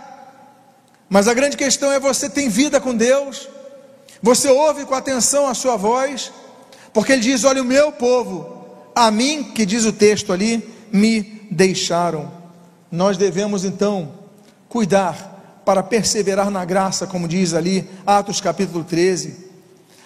mas 1.09 1.27
a 1.27 1.35
grande 1.35 1.57
questão 1.57 1.91
é: 1.91 1.99
você 1.99 2.29
tem 2.29 2.49
vida 2.49 2.81
com 2.81 2.95
Deus, 2.95 3.49
você 4.23 4.49
ouve 4.49 4.85
com 4.85 4.95
atenção 4.95 5.49
a 5.49 5.55
sua 5.55 5.77
voz, 5.77 6.31
porque 6.93 7.13
Ele 7.13 7.23
diz: 7.23 7.45
Olha, 7.45 7.63
o 7.63 7.65
meu 7.65 7.91
povo, 7.91 8.65
a 8.95 9.11
mim, 9.11 9.53
que 9.55 9.67
diz 9.67 9.85
o 9.85 9.93
texto 9.93 10.33
ali, 10.33 10.73
me 10.93 11.23
deixaram. 11.51 12.31
Nós 12.93 13.17
devemos 13.17 13.65
então 13.65 14.13
cuidar 14.69 15.63
para 15.65 15.83
perseverar 15.83 16.51
na 16.51 16.65
graça, 16.65 17.07
como 17.07 17.27
diz 17.27 17.55
ali, 17.55 17.89
Atos 18.07 18.41
capítulo 18.41 18.85
13 18.85 19.50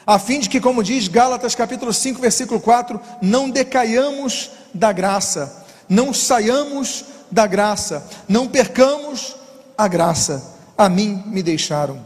a 0.07 0.19
fim 0.19 0.41
de 0.41 0.49
que, 0.49 0.61
como 0.61 0.83
diz 0.83 1.09
Gálatas 1.09 1.55
capítulo 1.55 1.93
5, 1.93 2.21
versículo 2.21 2.61
4, 2.61 3.01
não 3.23 3.49
decaiamos 3.49 4.51
da 4.73 4.93
graça, 4.93 5.65
não 5.89 6.13
saiamos 6.13 7.05
da 7.31 7.47
graça, 7.47 8.07
não 8.29 8.47
percamos 8.47 9.35
a 9.77 9.89
graça. 9.89 10.55
A 10.77 10.89
mim 10.89 11.23
me 11.27 11.43
deixaram. 11.43 12.05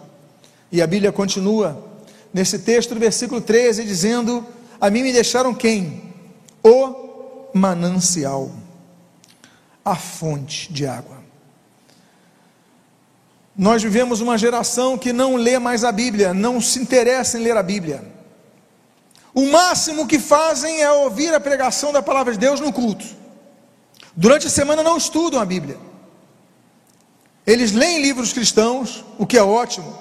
E 0.70 0.80
a 0.80 0.86
Bíblia 0.86 1.10
continua 1.10 1.82
nesse 2.32 2.58
texto 2.60 2.94
do 2.94 3.00
versículo 3.00 3.40
13 3.40 3.84
dizendo: 3.84 4.46
A 4.80 4.90
mim 4.90 5.02
me 5.02 5.12
deixaram 5.12 5.54
quem? 5.54 6.14
O 6.62 7.48
manancial, 7.54 8.50
a 9.84 9.96
fonte 9.96 10.72
de 10.72 10.86
água. 10.86 11.17
Nós 13.58 13.82
vivemos 13.82 14.20
uma 14.20 14.38
geração 14.38 14.96
que 14.96 15.12
não 15.12 15.34
lê 15.34 15.58
mais 15.58 15.82
a 15.82 15.90
Bíblia, 15.90 16.32
não 16.32 16.60
se 16.60 16.78
interessa 16.78 17.36
em 17.36 17.42
ler 17.42 17.56
a 17.56 17.62
Bíblia. 17.62 18.04
O 19.34 19.46
máximo 19.46 20.06
que 20.06 20.20
fazem 20.20 20.80
é 20.80 20.88
ouvir 20.92 21.34
a 21.34 21.40
pregação 21.40 21.92
da 21.92 22.00
palavra 22.00 22.32
de 22.32 22.38
Deus 22.38 22.60
no 22.60 22.72
culto. 22.72 23.04
Durante 24.14 24.46
a 24.46 24.50
semana 24.50 24.80
não 24.84 24.96
estudam 24.96 25.40
a 25.40 25.44
Bíblia. 25.44 25.76
Eles 27.44 27.72
leem 27.72 28.00
livros 28.00 28.32
cristãos, 28.32 29.04
o 29.18 29.26
que 29.26 29.36
é 29.36 29.42
ótimo. 29.42 29.92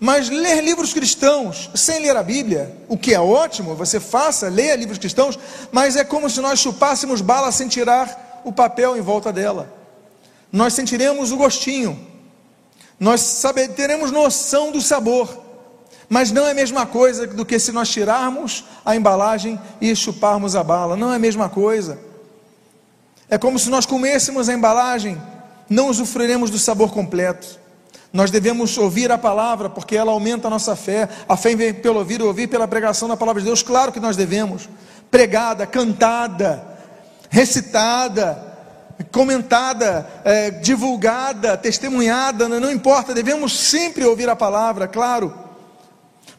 Mas 0.00 0.30
ler 0.30 0.64
livros 0.64 0.94
cristãos 0.94 1.68
sem 1.74 2.00
ler 2.00 2.16
a 2.16 2.22
Bíblia, 2.22 2.74
o 2.88 2.96
que 2.96 3.12
é 3.12 3.20
ótimo, 3.20 3.74
você 3.74 4.00
faça, 4.00 4.48
leia 4.48 4.74
livros 4.74 4.98
cristãos, 4.98 5.38
mas 5.70 5.96
é 5.96 6.04
como 6.04 6.30
se 6.30 6.40
nós 6.40 6.60
chupássemos 6.60 7.20
bala 7.20 7.52
sem 7.52 7.68
tirar 7.68 8.40
o 8.42 8.50
papel 8.52 8.96
em 8.96 9.02
volta 9.02 9.30
dela. 9.30 9.70
Nós 10.50 10.72
sentiremos 10.72 11.30
o 11.30 11.36
gostinho, 11.36 12.13
nós 12.98 13.20
saber, 13.20 13.68
teremos 13.68 14.10
noção 14.10 14.70
do 14.70 14.80
sabor, 14.80 15.42
mas 16.08 16.30
não 16.30 16.46
é 16.46 16.52
a 16.52 16.54
mesma 16.54 16.86
coisa 16.86 17.26
do 17.26 17.44
que 17.44 17.58
se 17.58 17.72
nós 17.72 17.88
tirarmos 17.88 18.64
a 18.84 18.94
embalagem 18.94 19.60
e 19.80 19.94
chuparmos 19.96 20.54
a 20.54 20.62
bala, 20.62 20.96
não 20.96 21.12
é 21.12 21.16
a 21.16 21.18
mesma 21.18 21.48
coisa. 21.48 21.98
É 23.28 23.38
como 23.38 23.58
se 23.58 23.70
nós 23.70 23.86
comêssemos 23.86 24.48
a 24.48 24.54
embalagem, 24.54 25.20
não 25.68 25.88
usufruiremos 25.88 26.50
do 26.50 26.58
sabor 26.58 26.92
completo. 26.92 27.58
Nós 28.12 28.30
devemos 28.30 28.78
ouvir 28.78 29.10
a 29.10 29.18
palavra, 29.18 29.68
porque 29.68 29.96
ela 29.96 30.12
aumenta 30.12 30.46
a 30.46 30.50
nossa 30.50 30.76
fé. 30.76 31.08
A 31.28 31.36
fé 31.36 31.56
vem 31.56 31.74
pelo 31.74 31.98
ouvir, 31.98 32.22
ouvir 32.22 32.46
pela 32.46 32.68
pregação 32.68 33.08
da 33.08 33.16
palavra 33.16 33.42
de 33.42 33.46
Deus. 33.48 33.60
Claro 33.60 33.90
que 33.90 33.98
nós 33.98 34.16
devemos. 34.16 34.68
Pregada, 35.10 35.66
cantada, 35.66 36.64
recitada, 37.28 38.53
comentada, 39.10 40.08
é, 40.24 40.50
divulgada, 40.50 41.56
testemunhada, 41.56 42.48
não 42.48 42.70
importa, 42.70 43.14
devemos 43.14 43.58
sempre 43.58 44.04
ouvir 44.04 44.28
a 44.28 44.36
palavra, 44.36 44.86
claro, 44.86 45.34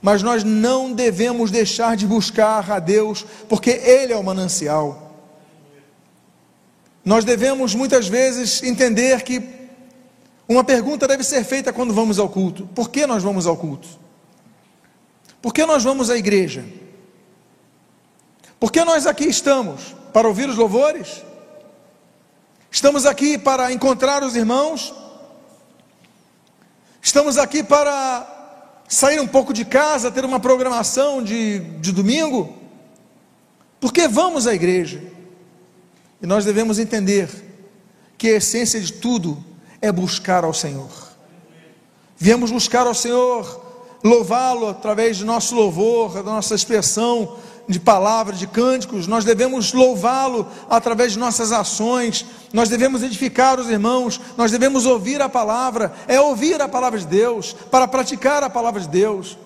mas 0.02 0.22
nós 0.22 0.44
não 0.44 0.94
devemos 0.94 1.52
deixar 1.52 1.96
de 1.96 2.06
buscar 2.06 2.72
a 2.72 2.80
Deus, 2.80 3.26
porque 3.50 3.72
Ele 3.72 4.14
é 4.14 4.16
o 4.16 4.24
manancial. 4.24 5.02
nós 7.04 7.24
devemos 7.26 7.76
muitas 7.76 8.08
vezes 8.08 8.64
entender 8.64 9.22
que 9.24 9.56
uma 10.48 10.64
pergunta 10.64 11.08
deve 11.08 11.24
ser 11.24 11.44
feita 11.44 11.74
quando 11.74 11.94
vamos 11.94 12.20
ao 12.20 12.30
culto: 12.30 12.68
por 12.74 12.90
que 12.90 13.06
nós 13.06 13.24
vamos 13.24 13.48
ao 13.48 13.58
culto? 13.58 13.88
Por 15.42 15.54
que 15.54 15.66
nós 15.66 15.84
vamos 15.84 16.10
à 16.10 16.18
igreja? 16.18 16.64
Por 18.60 18.72
que 18.72 18.84
nós 18.84 19.06
aqui 19.06 19.26
estamos? 19.26 19.96
Para 20.14 20.28
ouvir 20.28 20.50
os 20.50 20.56
louvores? 20.56 21.24
Estamos 22.72 23.06
aqui 23.06 23.38
para 23.38 23.72
encontrar 23.72 24.24
os 24.24 24.36
irmãos? 24.36 24.94
Estamos 27.02 27.38
aqui 27.38 27.64
para 27.64 28.84
sair 28.88 29.20
um 29.20 29.28
pouco 29.28 29.54
de 29.54 29.64
casa, 29.66 30.12
ter 30.12 30.26
uma 30.26 30.40
programação 30.40 31.24
de, 31.24 31.60
de 31.80 31.92
domingo? 31.92 32.58
Por 33.80 33.94
que 33.94 34.08
vamos 34.08 34.48
à 34.48 34.54
igreja? 34.54 35.02
E 36.22 36.26
nós 36.26 36.46
devemos 36.46 36.80
entender 36.80 37.30
que 38.18 38.30
a 38.30 38.38
essência 38.38 38.80
de 38.80 38.94
tudo 38.94 39.44
é 39.82 39.92
buscar 39.92 40.44
ao 40.44 40.54
Senhor. 40.54 40.90
Viemos 42.18 42.50
buscar 42.52 42.88
ao 42.88 42.94
Senhor, 42.94 43.64
louvá-lo 44.04 44.68
através 44.68 45.18
de 45.18 45.26
nosso 45.26 45.56
louvor, 45.56 46.14
da 46.14 46.24
nossa 46.24 46.56
expressão 46.56 47.38
de 47.68 47.80
palavras, 47.80 48.38
de 48.38 48.48
cânticos, 48.48 49.08
nós 49.08 49.26
devemos 49.26 49.74
louvá-lo 49.74 50.48
através 50.70 51.14
de 51.14 51.20
nossas 51.20 51.52
ações, 51.52 52.26
nós 52.54 52.70
devemos 52.70 53.02
edificar 53.02 53.60
os 53.60 53.70
irmãos, 53.70 54.22
nós 54.38 54.52
devemos 54.52 54.86
ouvir 54.86 55.22
a 55.22 55.30
palavra, 55.30 55.94
é 56.08 56.20
ouvir 56.20 56.62
a 56.62 56.68
palavra 56.68 57.00
de 57.00 57.08
Deus, 57.08 57.56
para 57.72 57.88
praticar 57.88 58.44
a 58.44 58.50
palavra 58.50 58.82
de 58.82 58.88
Deus. 58.88 59.38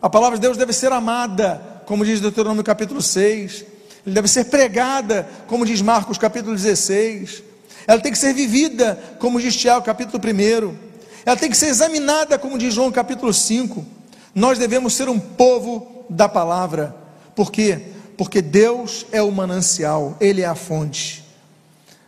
A 0.00 0.08
palavra 0.08 0.38
de 0.38 0.42
Deus 0.42 0.56
deve 0.56 0.72
ser 0.72 0.92
amada, 0.92 1.82
como 1.86 2.04
diz 2.04 2.20
Deuteronômio 2.20 2.62
capítulo 2.62 3.02
6, 3.02 3.64
ele 4.06 4.14
deve 4.14 4.28
ser 4.28 4.44
pregada, 4.44 5.28
como 5.46 5.64
diz 5.64 5.80
Marcos 5.80 6.18
capítulo 6.18 6.54
16, 6.54 7.42
ela 7.86 8.00
tem 8.00 8.12
que 8.12 8.18
ser 8.18 8.32
vivida, 8.32 8.98
como 9.18 9.40
diz 9.40 9.56
Tiago 9.56 9.84
capítulo 9.84 10.22
1, 10.22 10.74
ela 11.24 11.36
tem 11.36 11.50
que 11.50 11.56
ser 11.56 11.66
examinada, 11.66 12.38
como 12.38 12.58
diz 12.58 12.74
João 12.74 12.92
capítulo 12.92 13.32
5. 13.32 13.84
Nós 14.34 14.58
devemos 14.58 14.92
ser 14.92 15.08
um 15.08 15.18
povo 15.18 16.04
da 16.10 16.28
palavra, 16.28 16.94
por 17.34 17.50
quê? 17.50 17.80
Porque 18.16 18.40
Deus 18.40 19.06
é 19.10 19.22
o 19.22 19.32
manancial, 19.32 20.16
Ele 20.20 20.42
é 20.42 20.46
a 20.46 20.54
fonte. 20.54 21.24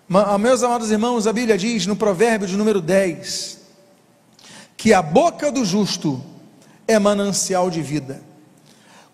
Ah, 0.09 0.38
meus 0.38 0.62
amados 0.62 0.90
irmãos, 0.90 1.26
a 1.26 1.33
Bíblia 1.33 1.59
diz 1.59 1.87
no 1.87 1.97
provérbio 1.97 2.47
de 2.47 2.56
número 2.56 2.80
10, 2.80 3.59
que 4.76 4.95
a 4.95 5.02
boca 5.02 5.50
do 5.50 5.64
justo 5.64 6.23
é 6.87 6.99
manancial 6.99 7.71
de 7.71 7.83
vida. 7.83 8.23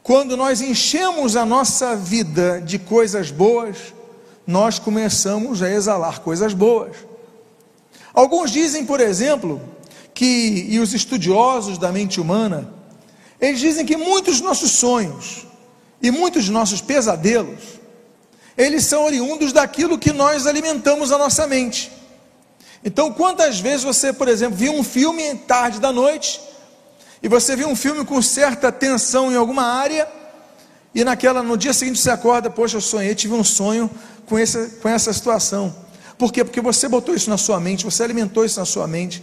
Quando 0.02 0.36
nós 0.36 0.60
enchemos 0.60 1.36
a 1.36 1.46
nossa 1.46 1.96
vida 1.96 2.60
de 2.60 2.78
coisas 2.78 3.30
boas, 3.30 3.94
nós 4.46 4.78
começamos 4.78 5.62
a 5.62 5.70
exalar 5.70 6.18
coisas 6.18 6.52
boas. 6.52 6.96
Alguns 8.12 8.50
dizem, 8.50 8.84
por 8.84 9.00
exemplo, 9.00 9.62
que, 10.12 10.66
e 10.68 10.78
os 10.78 10.92
estudiosos 10.92 11.78
da 11.78 11.90
mente 11.90 12.20
humana, 12.20 12.68
eles 13.40 13.60
dizem 13.60 13.86
que 13.86 13.96
muitos 13.96 14.40
nossos 14.40 14.72
sonhos 14.72 15.46
e 16.02 16.10
muitos 16.10 16.44
dos 16.44 16.52
nossos 16.52 16.80
pesadelos, 16.80 17.60
eles 18.58 18.84
são 18.84 19.04
oriundos 19.04 19.52
daquilo 19.52 19.98
que 19.98 20.12
nós 20.12 20.46
alimentamos 20.46 21.12
a 21.12 21.18
nossa 21.18 21.46
mente. 21.46 21.90
Então, 22.84 23.12
quantas 23.12 23.60
vezes 23.60 23.84
você, 23.84 24.12
por 24.12 24.26
exemplo, 24.26 24.56
viu 24.56 24.72
um 24.72 24.82
filme 24.82 25.34
tarde 25.36 25.78
da 25.78 25.92
noite 25.92 26.40
e 27.22 27.28
você 27.28 27.54
viu 27.54 27.68
um 27.68 27.76
filme 27.76 28.04
com 28.04 28.20
certa 28.20 28.72
tensão 28.72 29.30
em 29.30 29.36
alguma 29.36 29.62
área, 29.62 30.08
e 30.94 31.04
naquela, 31.04 31.42
no 31.42 31.56
dia 31.56 31.72
seguinte 31.72 31.98
você 31.98 32.10
acorda, 32.10 32.50
poxa, 32.50 32.76
eu 32.76 32.80
sonhei, 32.80 33.14
tive 33.14 33.32
um 33.32 33.44
sonho 33.44 33.90
com 34.26 34.36
essa, 34.36 34.70
com 34.82 34.88
essa 34.88 35.12
situação. 35.12 35.74
Por 36.18 36.32
quê? 36.32 36.44
Porque 36.44 36.60
você 36.60 36.88
botou 36.88 37.14
isso 37.14 37.30
na 37.30 37.38
sua 37.38 37.58
mente, 37.58 37.84
você 37.84 38.02
alimentou 38.02 38.44
isso 38.44 38.58
na 38.58 38.66
sua 38.66 38.86
mente. 38.86 39.22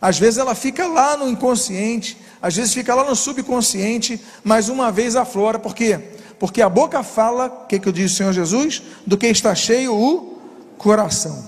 Às 0.00 0.18
vezes 0.18 0.38
ela 0.38 0.54
fica 0.54 0.86
lá 0.86 1.16
no 1.16 1.28
inconsciente, 1.28 2.16
às 2.40 2.56
vezes 2.56 2.72
fica 2.72 2.94
lá 2.94 3.04
no 3.04 3.14
subconsciente, 3.14 4.20
mas 4.42 4.68
uma 4.68 4.90
vez 4.90 5.14
aflora, 5.14 5.58
por 5.58 5.74
quê? 5.74 6.11
Porque 6.42 6.60
a 6.60 6.68
boca 6.68 7.04
fala, 7.04 7.46
o 7.46 7.66
que, 7.68 7.78
que 7.78 7.88
eu 7.88 7.92
disse 7.92 8.14
o 8.14 8.16
Senhor 8.16 8.32
Jesus? 8.32 8.82
Do 9.06 9.16
que 9.16 9.28
está 9.28 9.54
cheio 9.54 9.94
o 9.94 10.40
coração. 10.76 11.46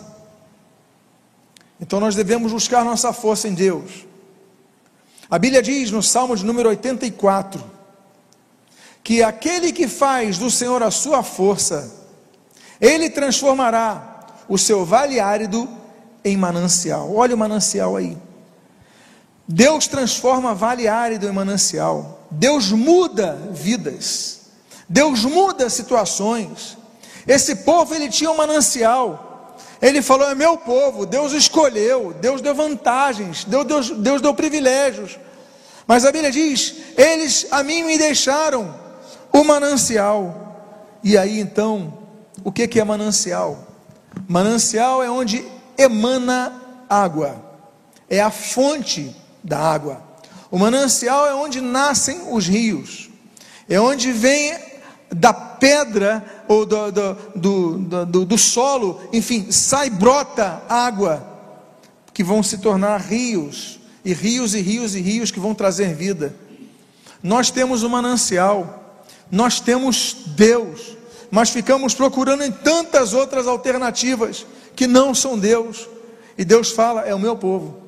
Então 1.80 1.98
nós 1.98 2.14
devemos 2.14 2.52
buscar 2.52 2.84
nossa 2.84 3.12
força 3.12 3.48
em 3.48 3.54
Deus. 3.54 4.06
A 5.28 5.36
Bíblia 5.36 5.60
diz 5.60 5.90
no 5.90 6.00
Salmo 6.00 6.36
de 6.36 6.44
número 6.44 6.68
84 6.68 7.60
que 9.02 9.20
aquele 9.20 9.72
que 9.72 9.88
faz 9.88 10.38
do 10.38 10.48
Senhor 10.48 10.80
a 10.80 10.92
sua 10.92 11.24
força, 11.24 11.92
ele 12.80 13.10
transformará 13.10 14.28
o 14.48 14.56
seu 14.56 14.84
vale 14.84 15.18
árido 15.18 15.68
em 16.24 16.36
manancial. 16.36 17.12
Olha 17.12 17.34
o 17.34 17.38
manancial 17.38 17.96
aí. 17.96 18.16
Deus 19.48 19.88
transforma 19.88 20.54
vale 20.54 20.86
árido 20.86 21.26
em 21.26 21.32
manancial. 21.32 22.28
Deus 22.30 22.70
muda 22.70 23.50
vidas. 23.50 24.43
Deus 24.88 25.24
muda 25.24 25.70
situações. 25.70 26.76
Esse 27.26 27.56
povo 27.56 27.94
ele 27.94 28.08
tinha 28.08 28.30
um 28.30 28.36
manancial. 28.36 29.56
Ele 29.80 30.02
falou: 30.02 30.28
é 30.28 30.34
meu 30.34 30.56
povo, 30.56 31.06
Deus 31.06 31.32
escolheu, 31.32 32.14
Deus 32.20 32.40
deu 32.40 32.54
vantagens, 32.54 33.44
Deus, 33.44 33.66
Deus, 33.66 33.90
Deus 33.90 34.22
deu 34.22 34.34
privilégios. 34.34 35.18
Mas 35.86 36.04
a 36.04 36.12
Bíblia 36.12 36.30
diz: 36.30 36.74
eles 36.96 37.46
a 37.50 37.62
mim 37.62 37.82
me 37.84 37.98
deixaram 37.98 38.74
o 39.32 39.44
manancial. 39.44 40.42
E 41.02 41.18
aí 41.18 41.38
então, 41.38 41.98
o 42.42 42.50
que, 42.50 42.66
que 42.66 42.80
é 42.80 42.84
manancial? 42.84 43.66
Manancial 44.26 45.02
é 45.02 45.10
onde 45.10 45.44
emana 45.76 46.52
água, 46.88 47.42
é 48.08 48.20
a 48.20 48.30
fonte 48.30 49.14
da 49.42 49.58
água. 49.58 50.02
O 50.50 50.58
manancial 50.58 51.26
é 51.26 51.34
onde 51.34 51.60
nascem 51.60 52.22
os 52.30 52.46
rios, 52.46 53.10
é 53.68 53.80
onde 53.80 54.12
vem 54.12 54.56
da 55.14 55.32
pedra 55.32 56.24
ou 56.48 56.66
do, 56.66 56.90
do, 56.90 57.78
do, 58.06 58.24
do, 58.24 58.38
solo, 58.38 59.00
enfim, 59.12 59.50
sai, 59.50 59.88
brota 59.88 60.62
água, 60.68 61.24
que 62.12 62.24
vão 62.24 62.42
se 62.42 62.58
tornar 62.58 63.00
rios, 63.00 63.78
e 64.04 64.12
rios 64.12 64.54
e 64.54 64.60
rios 64.60 64.94
e 64.94 65.00
rios 65.00 65.30
que 65.30 65.40
vão 65.40 65.54
trazer 65.54 65.94
vida. 65.94 66.34
Nós 67.22 67.50
temos 67.50 67.82
um 67.82 67.88
manancial, 67.88 69.06
nós 69.30 69.60
temos 69.60 70.16
Deus, 70.26 70.96
mas 71.30 71.50
ficamos 71.50 71.94
procurando 71.94 72.44
em 72.44 72.52
tantas 72.52 73.14
outras 73.14 73.46
alternativas 73.46 74.46
que 74.76 74.86
não 74.86 75.14
são 75.14 75.38
Deus, 75.38 75.88
e 76.36 76.44
Deus 76.44 76.70
fala: 76.70 77.02
é 77.02 77.14
o 77.14 77.18
meu 77.18 77.36
povo, 77.36 77.78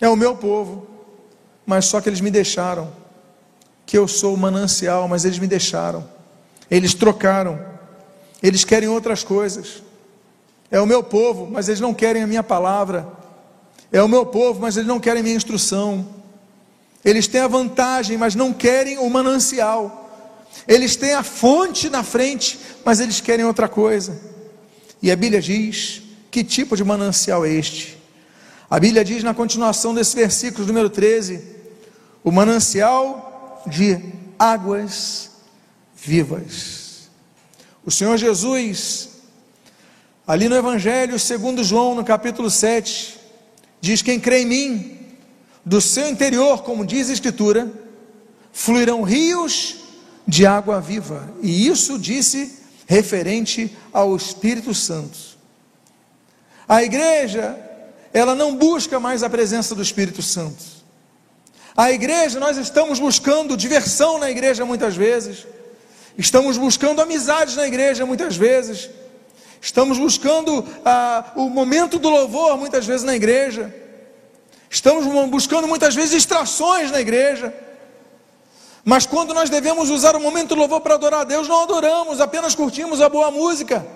é 0.00 0.08
o 0.08 0.16
meu 0.16 0.36
povo, 0.36 0.86
mas 1.66 1.86
só 1.86 2.00
que 2.00 2.08
eles 2.08 2.20
me 2.20 2.30
deixaram 2.30 3.07
que 3.88 3.96
eu 3.96 4.06
sou 4.06 4.34
o 4.34 4.36
manancial, 4.36 5.08
mas 5.08 5.24
eles 5.24 5.38
me 5.38 5.46
deixaram. 5.46 6.06
Eles 6.70 6.92
trocaram. 6.92 7.58
Eles 8.42 8.62
querem 8.62 8.86
outras 8.86 9.24
coisas. 9.24 9.82
É 10.70 10.78
o 10.78 10.84
meu 10.84 11.02
povo, 11.02 11.48
mas 11.50 11.68
eles 11.68 11.80
não 11.80 11.94
querem 11.94 12.22
a 12.22 12.26
minha 12.26 12.42
palavra. 12.42 13.08
É 13.90 14.02
o 14.02 14.06
meu 14.06 14.26
povo, 14.26 14.60
mas 14.60 14.76
eles 14.76 14.86
não 14.86 15.00
querem 15.00 15.20
a 15.20 15.22
minha 15.22 15.34
instrução. 15.34 16.06
Eles 17.02 17.26
têm 17.26 17.40
a 17.40 17.48
vantagem, 17.48 18.18
mas 18.18 18.34
não 18.34 18.52
querem 18.52 18.98
o 18.98 19.08
manancial. 19.08 20.46
Eles 20.68 20.94
têm 20.94 21.14
a 21.14 21.22
fonte 21.22 21.88
na 21.88 22.02
frente, 22.02 22.60
mas 22.84 23.00
eles 23.00 23.22
querem 23.22 23.46
outra 23.46 23.70
coisa. 23.70 24.20
E 25.00 25.10
a 25.10 25.16
Bíblia 25.16 25.40
diz: 25.40 26.02
que 26.30 26.44
tipo 26.44 26.76
de 26.76 26.84
manancial 26.84 27.42
é 27.42 27.52
este? 27.54 27.96
A 28.68 28.78
Bíblia 28.78 29.02
diz 29.02 29.22
na 29.22 29.32
continuação 29.32 29.94
desse 29.94 30.14
versículo, 30.14 30.66
número 30.66 30.90
13: 30.90 31.42
o 32.22 32.30
manancial 32.30 33.27
de 33.68 34.00
águas 34.38 35.30
vivas. 35.96 37.08
O 37.84 37.90
Senhor 37.90 38.16
Jesus, 38.16 39.08
ali 40.26 40.48
no 40.48 40.56
Evangelho 40.56 41.18
segundo 41.18 41.64
João, 41.64 41.94
no 41.94 42.04
capítulo 42.04 42.50
7, 42.50 43.18
diz: 43.80 44.02
Quem 44.02 44.18
crê 44.18 44.42
em 44.42 44.46
mim, 44.46 44.98
do 45.64 45.80
seu 45.80 46.08
interior, 46.08 46.62
como 46.62 46.84
diz 46.84 47.10
a 47.10 47.12
Escritura, 47.12 47.70
fluirão 48.52 49.02
rios 49.02 49.76
de 50.26 50.46
água 50.46 50.80
viva. 50.80 51.32
E 51.42 51.66
isso 51.66 51.98
disse 51.98 52.58
referente 52.86 53.76
ao 53.92 54.16
Espírito 54.16 54.74
Santo. 54.74 55.18
A 56.68 56.82
igreja, 56.82 57.58
ela 58.12 58.34
não 58.34 58.56
busca 58.56 58.98
mais 59.00 59.22
a 59.22 59.30
presença 59.30 59.74
do 59.74 59.82
Espírito 59.82 60.22
Santo. 60.22 60.77
A 61.78 61.92
igreja, 61.92 62.40
nós 62.40 62.56
estamos 62.56 62.98
buscando 62.98 63.56
diversão 63.56 64.18
na 64.18 64.28
igreja 64.28 64.64
muitas 64.64 64.96
vezes, 64.96 65.46
estamos 66.16 66.58
buscando 66.58 67.00
amizades 67.00 67.54
na 67.54 67.68
igreja 67.68 68.04
muitas 68.04 68.36
vezes, 68.36 68.90
estamos 69.60 69.96
buscando 69.96 70.66
ah, 70.84 71.30
o 71.36 71.48
momento 71.48 72.00
do 72.00 72.08
louvor 72.08 72.58
muitas 72.58 72.84
vezes 72.84 73.04
na 73.04 73.14
igreja, 73.14 73.72
estamos 74.68 75.06
buscando 75.30 75.68
muitas 75.68 75.94
vezes 75.94 76.10
distrações 76.10 76.90
na 76.90 77.00
igreja. 77.00 77.54
Mas 78.84 79.06
quando 79.06 79.32
nós 79.32 79.48
devemos 79.48 79.88
usar 79.88 80.16
o 80.16 80.20
momento 80.20 80.56
do 80.56 80.56
louvor 80.56 80.80
para 80.80 80.94
adorar 80.94 81.20
a 81.20 81.24
Deus, 81.24 81.46
não 81.46 81.62
adoramos, 81.62 82.20
apenas 82.20 82.56
curtimos 82.56 83.00
a 83.00 83.08
boa 83.08 83.30
música. 83.30 83.86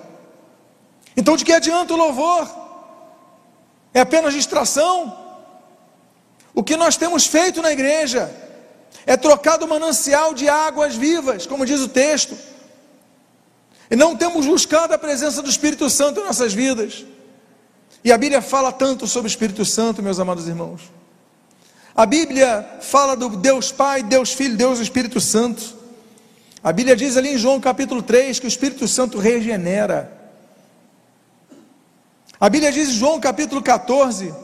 Então, 1.17 1.37
de 1.37 1.45
que 1.45 1.53
adianta 1.53 1.93
o 1.95 1.97
louvor? 1.97 2.49
É 3.93 3.99
apenas 3.99 4.35
distração? 4.35 5.22
O 6.55 6.63
que 6.63 6.77
nós 6.77 6.97
temos 6.97 7.27
feito 7.27 7.63
na 7.63 7.73
igreja 7.73 8.31
é 9.07 9.17
trocado 9.17 9.65
o 9.65 9.69
manancial 9.69 10.35
de 10.35 10.49
águas 10.49 10.95
vivas, 10.95 11.47
como 11.47 11.65
diz 11.65 11.81
o 11.81 11.89
texto, 11.89 12.37
e 13.91 13.97
não 13.97 14.17
temos 14.17 14.47
buscado 14.47 14.95
a 14.95 14.99
presença 14.99 15.43
do 15.43 15.51
Espírito 15.51 15.89
Santo 15.91 16.21
em 16.21 16.25
nossas 16.25 16.53
vidas. 16.53 17.05
E 18.05 18.11
a 18.13 18.19
Bíblia 18.19 18.41
fala 18.41 18.73
tanto 18.73 19.07
sobre 19.07 19.27
o 19.27 19.31
Espírito 19.31 19.65
Santo, 19.65 20.03
meus 20.03 20.19
amados 20.19 20.49
irmãos. 20.49 20.83
A 21.95 22.07
Bíblia 22.07 22.67
fala 22.81 23.15
do 23.15 23.29
Deus 23.29 23.71
Pai, 23.71 24.03
Deus 24.03 24.33
Filho, 24.33 24.57
Deus 24.57 24.79
Espírito 24.79 25.21
Santo. 25.21 25.77
A 26.65 26.73
Bíblia 26.73 26.97
diz 26.97 27.17
ali 27.17 27.35
em 27.35 27.39
João 27.39 27.61
capítulo 27.61 28.03
3 28.03 28.39
que 28.39 28.47
o 28.47 28.49
Espírito 28.49 28.89
Santo 28.89 29.19
regenera. 29.19 30.11
A 32.41 32.49
Bíblia 32.49 32.73
diz 32.73 32.89
em 32.89 32.93
João 32.93 33.21
capítulo 33.21 33.63
14 33.63 34.35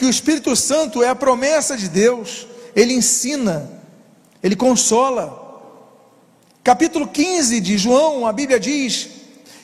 que 0.00 0.06
o 0.06 0.08
Espírito 0.08 0.56
Santo 0.56 1.02
é 1.02 1.10
a 1.10 1.14
promessa 1.14 1.76
de 1.76 1.86
Deus, 1.86 2.46
ele 2.74 2.94
ensina, 2.94 3.70
ele 4.42 4.56
consola. 4.56 5.60
Capítulo 6.64 7.06
15 7.06 7.60
de 7.60 7.76
João, 7.76 8.26
a 8.26 8.32
Bíblia 8.32 8.58
diz 8.58 9.10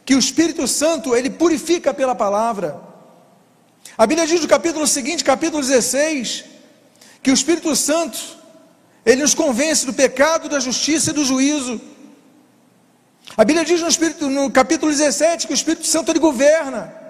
que 0.05 0.15
o 0.15 0.19
Espírito 0.19 0.69
Santo 0.69 1.17
ele 1.17 1.31
purifica 1.31 1.95
pela 1.95 2.15
palavra. 2.15 2.79
A 3.97 4.07
Bíblia 4.07 4.27
diz 4.27 4.43
no 4.43 4.47
capítulo 4.47 4.87
seguinte, 4.87 5.25
capítulo 5.25 5.63
16, 5.63 6.45
que 7.23 7.31
o 7.31 7.35
Espírito 7.35 7.75
Santo, 7.75 8.19
ele 9.07 9.23
nos 9.23 9.33
convence 9.33 9.87
do 9.87 9.95
pecado, 9.95 10.51
da 10.51 10.61
justiça 10.61 11.13
e 11.13 11.15
do 11.15 11.25
juízo. 11.25 11.81
A 13.39 13.43
Bíblia 13.43 13.65
diz 13.65 13.81
no, 13.81 13.89
Espírito, 13.89 14.29
no 14.29 14.51
capítulo 14.51 14.93
17 14.93 15.47
que 15.47 15.55
o 15.55 15.61
Espírito 15.61 15.87
Santo 15.87 16.13
ele 16.13 16.19
governa. 16.19 17.06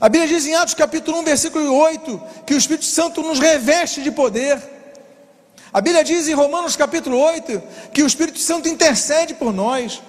A 0.00 0.08
Bíblia 0.08 0.28
diz 0.28 0.46
em 0.46 0.54
Atos 0.54 0.74
capítulo 0.74 1.18
1, 1.18 1.24
versículo 1.24 1.74
8, 1.74 2.22
que 2.46 2.54
o 2.54 2.58
Espírito 2.58 2.84
Santo 2.84 3.22
nos 3.22 3.38
reveste 3.38 4.02
de 4.02 4.10
poder. 4.10 4.60
A 5.72 5.80
Bíblia 5.80 6.04
diz 6.04 6.28
em 6.28 6.34
Romanos 6.34 6.76
capítulo 6.76 7.18
8 7.18 7.62
que 7.92 8.02
o 8.02 8.06
Espírito 8.06 8.38
Santo 8.38 8.68
intercede 8.68 9.34
por 9.34 9.52
nós. 9.52 10.02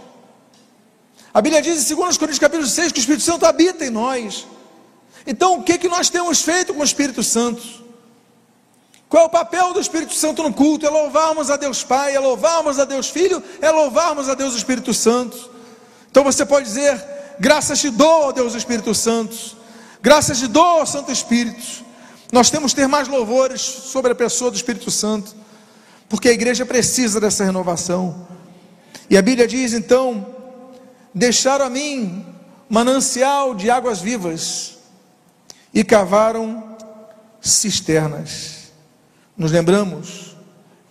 A 1.33 1.41
Bíblia 1.41 1.61
diz 1.61 1.89
em 1.89 1.95
2 1.95 2.17
Coríntios 2.17 2.39
capítulo 2.39 2.67
6 2.67 2.91
que 2.91 2.99
o 2.99 3.01
Espírito 3.01 3.23
Santo 3.23 3.45
habita 3.45 3.85
em 3.85 3.89
nós. 3.89 4.45
Então, 5.25 5.59
o 5.59 5.63
que, 5.63 5.77
que 5.77 5.87
nós 5.87 6.09
temos 6.09 6.41
feito 6.41 6.73
com 6.73 6.81
o 6.81 6.83
Espírito 6.83 7.23
Santo? 7.23 7.61
Qual 9.07 9.23
é 9.23 9.25
o 9.27 9.29
papel 9.29 9.73
do 9.73 9.79
Espírito 9.79 10.13
Santo 10.15 10.43
no 10.43 10.51
culto? 10.51 10.85
É 10.85 10.89
louvarmos 10.89 11.49
a 11.49 11.55
Deus 11.55 11.83
Pai, 11.83 12.15
é 12.15 12.19
louvarmos 12.19 12.79
a 12.79 12.83
Deus 12.83 13.09
Filho, 13.09 13.41
é 13.61 13.69
louvarmos 13.69 14.27
a 14.27 14.33
Deus 14.33 14.55
Espírito 14.55 14.93
Santo. 14.93 15.51
Então 16.09 16.23
você 16.23 16.45
pode 16.45 16.65
dizer: 16.65 16.99
graças 17.39 17.79
te 17.79 17.89
dou, 17.89 18.23
ó 18.23 18.31
Deus 18.31 18.53
Espírito 18.53 18.93
Santo, 18.93 19.55
graças 20.03 20.37
te 20.37 20.47
dou, 20.47 20.81
ó 20.81 20.85
Santo 20.85 21.11
Espírito. 21.11 21.83
Nós 22.29 22.49
temos 22.49 22.73
que 22.73 22.81
ter 22.81 22.87
mais 22.87 23.07
louvores 23.07 23.61
sobre 23.61 24.11
a 24.11 24.15
pessoa 24.15 24.51
do 24.51 24.57
Espírito 24.57 24.91
Santo, 24.91 25.33
porque 26.09 26.27
a 26.27 26.33
igreja 26.33 26.65
precisa 26.65 27.21
dessa 27.21 27.45
renovação. 27.45 28.27
E 29.09 29.17
a 29.17 29.21
Bíblia 29.21 29.47
diz 29.47 29.71
então: 29.71 30.27
deixaram 31.15 31.65
a 31.65 31.69
mim 31.69 32.25
manancial 32.67 33.55
de 33.55 33.69
águas 33.69 34.01
vivas 34.01 34.77
e 35.73 35.83
cavaram 35.83 36.75
cisternas. 37.39 38.71
Nos 39.37 39.51
lembramos, 39.51 40.35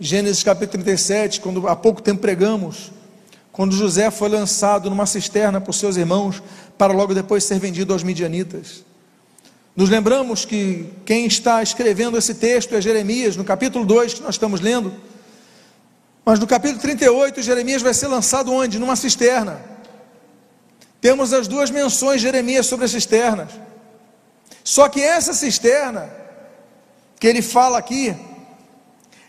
Gênesis 0.01 0.42
capítulo 0.42 0.85
37, 0.85 1.40
quando 1.40 1.68
há 1.68 1.77
pouco 1.77 2.01
tempo 2.01 2.20
pregamos, 2.20 2.90
quando 3.53 3.77
José 3.77 4.11
foi 4.11 4.29
lançado 4.29 4.88
numa 4.88 5.07
cisterna 5.07 5.61
por 5.61 5.75
seus 5.75 5.96
irmãos, 5.96 6.42
para 6.79 6.92
logo 6.92 7.14
depois 7.14 7.44
ser 7.44 7.59
vendido 7.59 7.92
aos 7.92 8.03
midianitas. 8.03 8.85
Nos 9.75 9.89
lembramos 9.89 10.45
que 10.45 10.93
quem 11.07 11.25
está 11.25 11.63
escrevendo 11.63 12.19
esse 12.19 12.35
texto 12.35 12.75
é 12.75 12.81
Jeremias, 12.81 13.37
no 13.37 13.45
capítulo 13.45 13.87
2 13.87 14.15
que 14.15 14.23
nós 14.23 14.35
estamos 14.35 14.61
lendo. 14.61 14.93
Mas 16.25 16.39
no 16.39 16.47
capítulo 16.47 16.81
38, 16.81 17.41
Jeremias 17.41 17.81
vai 17.81 17.95
ser 17.95 18.07
lançado 18.07 18.53
onde? 18.53 18.79
Numa 18.79 18.97
cisterna. 18.97 19.61
Temos 21.01 21.33
as 21.33 21.49
duas 21.49 21.71
menções 21.71 22.21
de 22.21 22.27
Jeremias 22.27 22.67
sobre 22.67 22.85
as 22.85 22.91
cisternas. 22.91 23.49
Só 24.63 24.89
que 24.89 25.01
essa 25.01 25.33
cisterna, 25.33 26.09
que 27.19 27.27
ele 27.27 27.41
fala 27.41 27.79
aqui, 27.79 28.15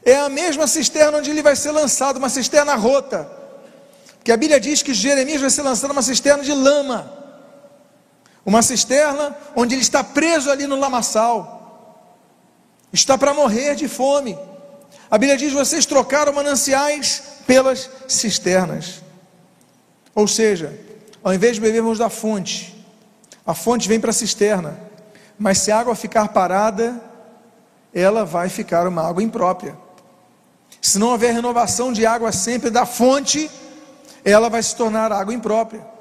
é 0.04 0.18
a 0.18 0.28
mesma 0.28 0.68
cisterna 0.68 1.20
onde 1.20 1.32
ele 1.32 1.42
vai 1.42 1.56
ser 1.56 1.72
lançado, 1.72 2.18
uma 2.18 2.30
cisterna 2.30 2.76
rota. 2.76 3.32
Que 4.24 4.32
a 4.32 4.38
Bíblia 4.38 4.60
diz 4.60 4.84
que 4.84 4.94
Jeremias 4.94 5.40
vai 5.40 5.50
ser 5.50 5.62
lançado 5.62 5.92
uma 5.92 6.02
cisterna 6.02 6.44
de 6.44 6.54
lama. 6.54 7.23
Uma 8.46 8.62
cisterna 8.62 9.36
onde 9.56 9.76
ele 9.76 9.82
está 9.82 10.04
preso 10.04 10.52
ali 10.52 10.68
no 10.68 10.78
lamaçal. 10.78 11.62
Está 12.92 13.18
para 13.18 13.34
morrer 13.34 13.76
de 13.76 13.88
fome. 13.88 14.38
A 15.10 15.18
Bíblia 15.18 15.38
diz: 15.38 15.54
vocês 15.54 15.86
trocaram 15.86 16.34
mananciais 16.34 17.24
pelas 17.48 17.90
cisternas. 18.08 19.02
Ou 20.14 20.28
seja, 20.28 20.78
ao 21.24 21.34
invés 21.34 21.56
de 21.56 21.62
bebermos 21.62 21.98
da 21.98 22.10
fonte, 22.10 22.86
a 23.46 23.54
fonte 23.54 23.88
vem 23.88 24.00
para 24.00 24.12
a 24.12 24.14
cisterna. 24.14 24.80
Mas 25.38 25.60
se 25.60 25.72
a 25.72 25.80
água 25.80 25.96
ficar 25.96 26.30
parada, 26.30 27.02
ela 27.94 28.26
vai 28.26 28.50
ficar 28.50 28.88
uma 28.88 29.08
água 29.08 29.24
imprópria. 29.24 29.76
Se 30.82 31.00
não 31.00 31.10
houver 31.10 31.34
renovação 31.34 31.94
de 31.94 32.06
água 32.06 32.32
sempre 32.32 32.70
da 32.70 32.86
fonte, 32.86 33.50
ela 34.24 34.50
vai 34.50 34.62
se 34.62 34.76
tornar 34.76 35.12
água 35.12 35.34
imprópria. 35.34 35.93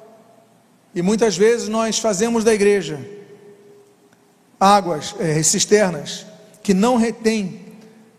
E 0.94 1.02
muitas 1.02 1.36
vezes 1.36 1.68
nós 1.68 1.98
fazemos 1.98 2.44
da 2.44 2.52
igreja 2.52 3.00
águas, 4.60 5.14
é, 5.18 5.42
cisternas, 5.42 6.24
que 6.62 6.72
não 6.72 6.96
retêm, 6.96 7.60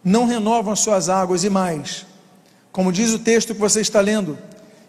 não 0.04 0.26
renovam 0.26 0.76
suas 0.76 1.08
águas 1.08 1.44
e 1.44 1.50
mais. 1.50 2.06
Como 2.72 2.92
diz 2.92 3.14
o 3.14 3.20
texto 3.20 3.54
que 3.54 3.60
você 3.60 3.80
está 3.80 4.02
lendo, 4.02 4.38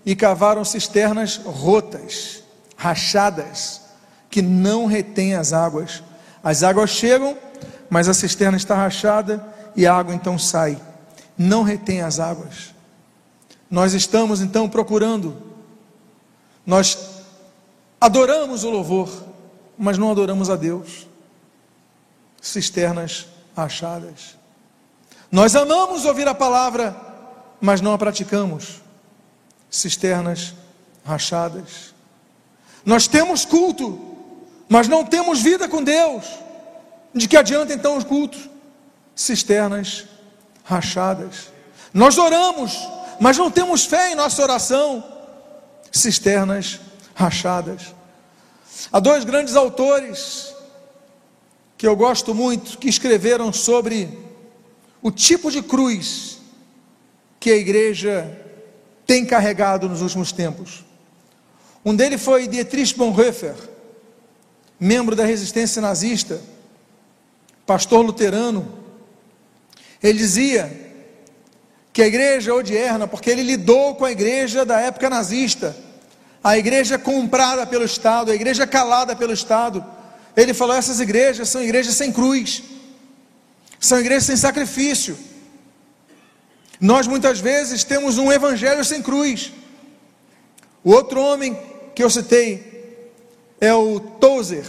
e 0.05 0.17
cavaram 0.17 0.65
cisternas 0.65 1.37
rotas, 1.37 2.43
rachadas, 2.77 3.83
que 4.29 4.43
não 4.43 4.87
retêm 4.87 5.35
as 5.35 5.53
águas 5.53 6.03
as 6.45 6.63
águas 6.63 6.91
chegam, 6.91 7.39
mas 7.89 8.07
a 8.07 8.13
cisterna 8.13 8.59
está 8.59 8.75
rachada 8.75 9.43
e 9.75 9.87
a 9.87 9.95
água 9.95 10.15
então 10.15 10.39
sai. 10.39 10.79
Não 11.39 11.63
retém 11.63 12.03
as 12.03 12.21
águas. 12.21 12.75
Nós 13.71 13.95
estamos 13.95 14.43
então 14.43 14.69
procurando, 14.69 15.35
nós 16.67 17.14
adoramos 18.05 18.65
o 18.65 18.71
louvor, 18.71 19.09
mas 19.79 19.97
não 19.97 20.11
adoramos 20.11 20.51
a 20.51 20.57
Deus. 20.57 21.07
Cisternas 22.39 23.27
rachadas. 23.57 24.37
Nós 25.33 25.57
amamos 25.57 26.05
ouvir 26.05 26.29
a 26.29 26.35
palavra, 26.35 26.95
mas 27.59 27.81
não 27.81 27.95
a 27.95 27.99
praticamos. 27.99 28.83
Cisternas 29.71 30.53
rachadas. 31.03 31.95
Nós 32.85 33.09
temos 33.09 33.47
culto, 33.47 33.99
mas 34.69 34.87
não 34.87 35.03
temos 35.03 35.41
vida 35.41 35.67
com 35.67 35.83
Deus, 35.83 36.27
de 37.15 37.27
que 37.27 37.39
adianta 37.39 37.73
então 37.73 37.97
os 37.97 38.05
cultos? 38.05 38.51
Cisternas 39.17 40.05
rachadas. 40.63 41.49
Nós 41.95 42.19
oramos, 42.19 42.79
mas 43.19 43.39
não 43.39 43.51
temos 43.51 43.87
fé 43.87 44.13
em 44.13 44.15
nossa 44.15 44.43
oração. 44.43 45.03
Cisternas 45.91 46.81
rachadas. 47.15 47.94
Há 48.93 49.01
dois 49.01 49.25
grandes 49.25 49.57
autores 49.57 50.55
que 51.77 51.87
eu 51.87 51.97
gosto 51.97 52.35
muito 52.35 52.79
que 52.79 52.89
escreveram 52.89 53.53
sobre 53.53 54.09
o 55.03 55.11
tipo 55.11 55.51
de 55.51 55.63
cruz 55.63 56.39
que 57.39 57.51
a 57.51 57.57
igreja 57.57 58.41
tem 59.07 59.27
carregado 59.27 59.89
nos 59.89 60.01
últimos 60.01 60.33
tempos. 60.33 60.85
Um 61.85 61.95
deles 61.95 62.23
foi 62.23 62.49
Dietrich 62.49 62.97
Bonhoeffer 62.97 63.55
membro 64.79 65.15
da 65.15 65.25
resistência 65.25 65.81
nazista, 65.81 66.41
pastor 67.65 68.05
luterano, 68.05 68.85
ele 70.03 70.19
dizia 70.19 70.71
que 71.93 72.03
a 72.03 72.07
igreja 72.07 72.55
odierna, 72.55 73.07
porque 73.07 73.31
ele 73.31 73.43
lidou 73.43 73.95
com 73.95 74.05
a 74.05 74.13
igreja 74.13 74.65
da 74.65 74.81
época 74.81 75.09
nazista, 75.09 75.77
a 76.45 76.57
igreja 76.57 76.99
comprada 76.99 77.67
pelo 77.67 77.85
Estado, 77.85 78.31
a 78.31 78.35
igreja 78.35 78.67
calada 78.67 79.17
pelo 79.17 79.33
Estado. 79.33 79.85
Ele 80.37 80.55
falou: 80.55 80.77
essas 80.77 81.01
igrejas 81.01 81.49
são 81.49 81.63
igrejas 81.63 81.95
sem 81.95 82.13
cruz, 82.13 82.63
são 83.81 83.99
igrejas 83.99 84.25
sem 84.25 84.37
sacrifício. 84.37 85.19
Nós 86.81 87.07
muitas 87.07 87.41
vezes 87.41 87.83
temos 87.83 88.19
um 88.19 88.31
evangelho 88.31 88.85
sem 88.85 89.01
cruz. 89.01 89.53
O 90.85 90.93
outro 90.93 91.19
homem 91.19 91.59
que 91.95 92.03
eu 92.03 92.11
citei, 92.11 92.75
é 93.61 93.73
o 93.73 94.01
Tozer. 94.01 94.67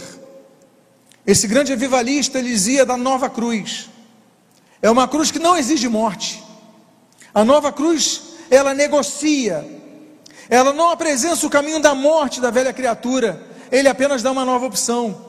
Esse 1.26 1.48
grande 1.48 1.72
avivalista 1.72 2.38
ele 2.38 2.48
dizia 2.48 2.86
da 2.86 2.96
nova 2.96 3.28
cruz. 3.28 3.90
É 4.80 4.88
uma 4.88 5.08
cruz 5.08 5.30
que 5.30 5.38
não 5.38 5.56
exige 5.56 5.88
morte. 5.88 6.42
A 7.34 7.44
nova 7.44 7.72
cruz, 7.72 8.22
ela 8.48 8.72
negocia. 8.72 9.75
Ela 10.48 10.72
não 10.72 10.90
apresenta 10.90 11.46
o 11.46 11.50
caminho 11.50 11.80
da 11.80 11.94
morte 11.94 12.40
da 12.40 12.50
velha 12.50 12.72
criatura. 12.72 13.40
ele 13.70 13.88
apenas 13.88 14.22
dá 14.22 14.30
uma 14.30 14.44
nova 14.44 14.66
opção. 14.66 15.26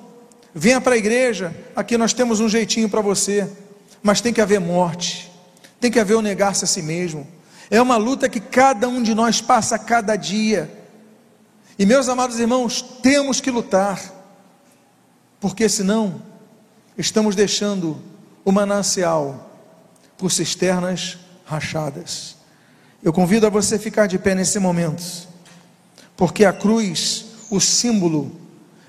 Venha 0.54 0.80
para 0.80 0.96
a 0.96 0.98
igreja, 0.98 1.56
aqui 1.76 1.98
nós 1.98 2.14
temos 2.14 2.40
um 2.40 2.50
jeitinho 2.50 2.90
para 2.90 3.02
você, 3.02 3.48
mas 4.02 4.22
tem 4.22 4.34
que 4.34 4.42
haver 4.42 4.60
morte, 4.60 5.32
tem 5.80 5.92
que 5.92 6.00
haver 6.00 6.16
o 6.16 6.22
negar-se 6.22 6.64
a 6.64 6.68
si 6.68 6.82
mesmo. 6.82 7.28
É 7.70 7.82
uma 7.82 7.98
luta 7.98 8.30
que 8.30 8.40
cada 8.40 8.88
um 8.88 9.04
de 9.04 9.14
nós 9.14 9.42
passa 9.42 9.76
a 9.76 9.80
cada 9.80 10.16
dia. 10.16 10.72
E 11.78 11.86
meus 11.86 12.08
amados 12.10 12.40
irmãos, 12.40 12.82
temos 12.82 13.42
que 13.42 13.52
lutar, 13.52 14.02
porque 15.40 15.68
senão 15.68 16.22
estamos 16.98 17.36
deixando 17.36 18.02
o 18.44 18.52
manancial 18.52 19.52
por 20.18 20.32
cisternas 20.32 21.18
rachadas. 21.46 22.37
Eu 23.04 23.14
convido 23.14 23.46
a 23.46 23.50
você 23.50 23.78
ficar 23.78 24.08
de 24.08 24.18
pé 24.18 24.34
nesse 24.34 24.60
momento, 24.60 25.04
porque 26.16 26.46
a 26.46 26.54
cruz, 26.54 27.26
o 27.50 27.60
símbolo, 27.60 28.32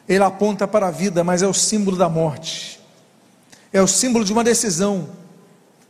ele 0.09 0.25
aponta 0.25 0.67
para 0.67 0.89
a 0.89 0.91
vida, 0.91 1.23
mas 1.23 1.43
é 1.43 1.47
o 1.47 1.55
símbolo 1.55 1.97
da 1.97 2.09
morte, 2.09 2.81
é 3.73 3.83
o 3.83 3.87
símbolo 3.87 4.25
de 4.25 4.33
uma 4.33 4.45
decisão, 4.45 5.09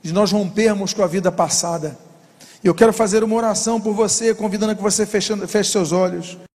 de 0.02 0.12
nós 0.12 0.32
rompermos 0.32 0.94
com 0.94 1.02
a 1.02 1.06
vida 1.06 1.30
passada. 1.30 1.98
Eu 2.62 2.74
quero 2.74 2.92
fazer 2.92 3.22
uma 3.22 3.36
oração 3.36 3.80
por 3.80 3.94
você, 3.94 4.34
convidando 4.34 4.72
a 4.72 4.74
que 4.74 4.82
você 4.82 5.04
feche, 5.04 5.36
feche 5.46 5.70
seus 5.70 5.92
olhos. 5.92 6.38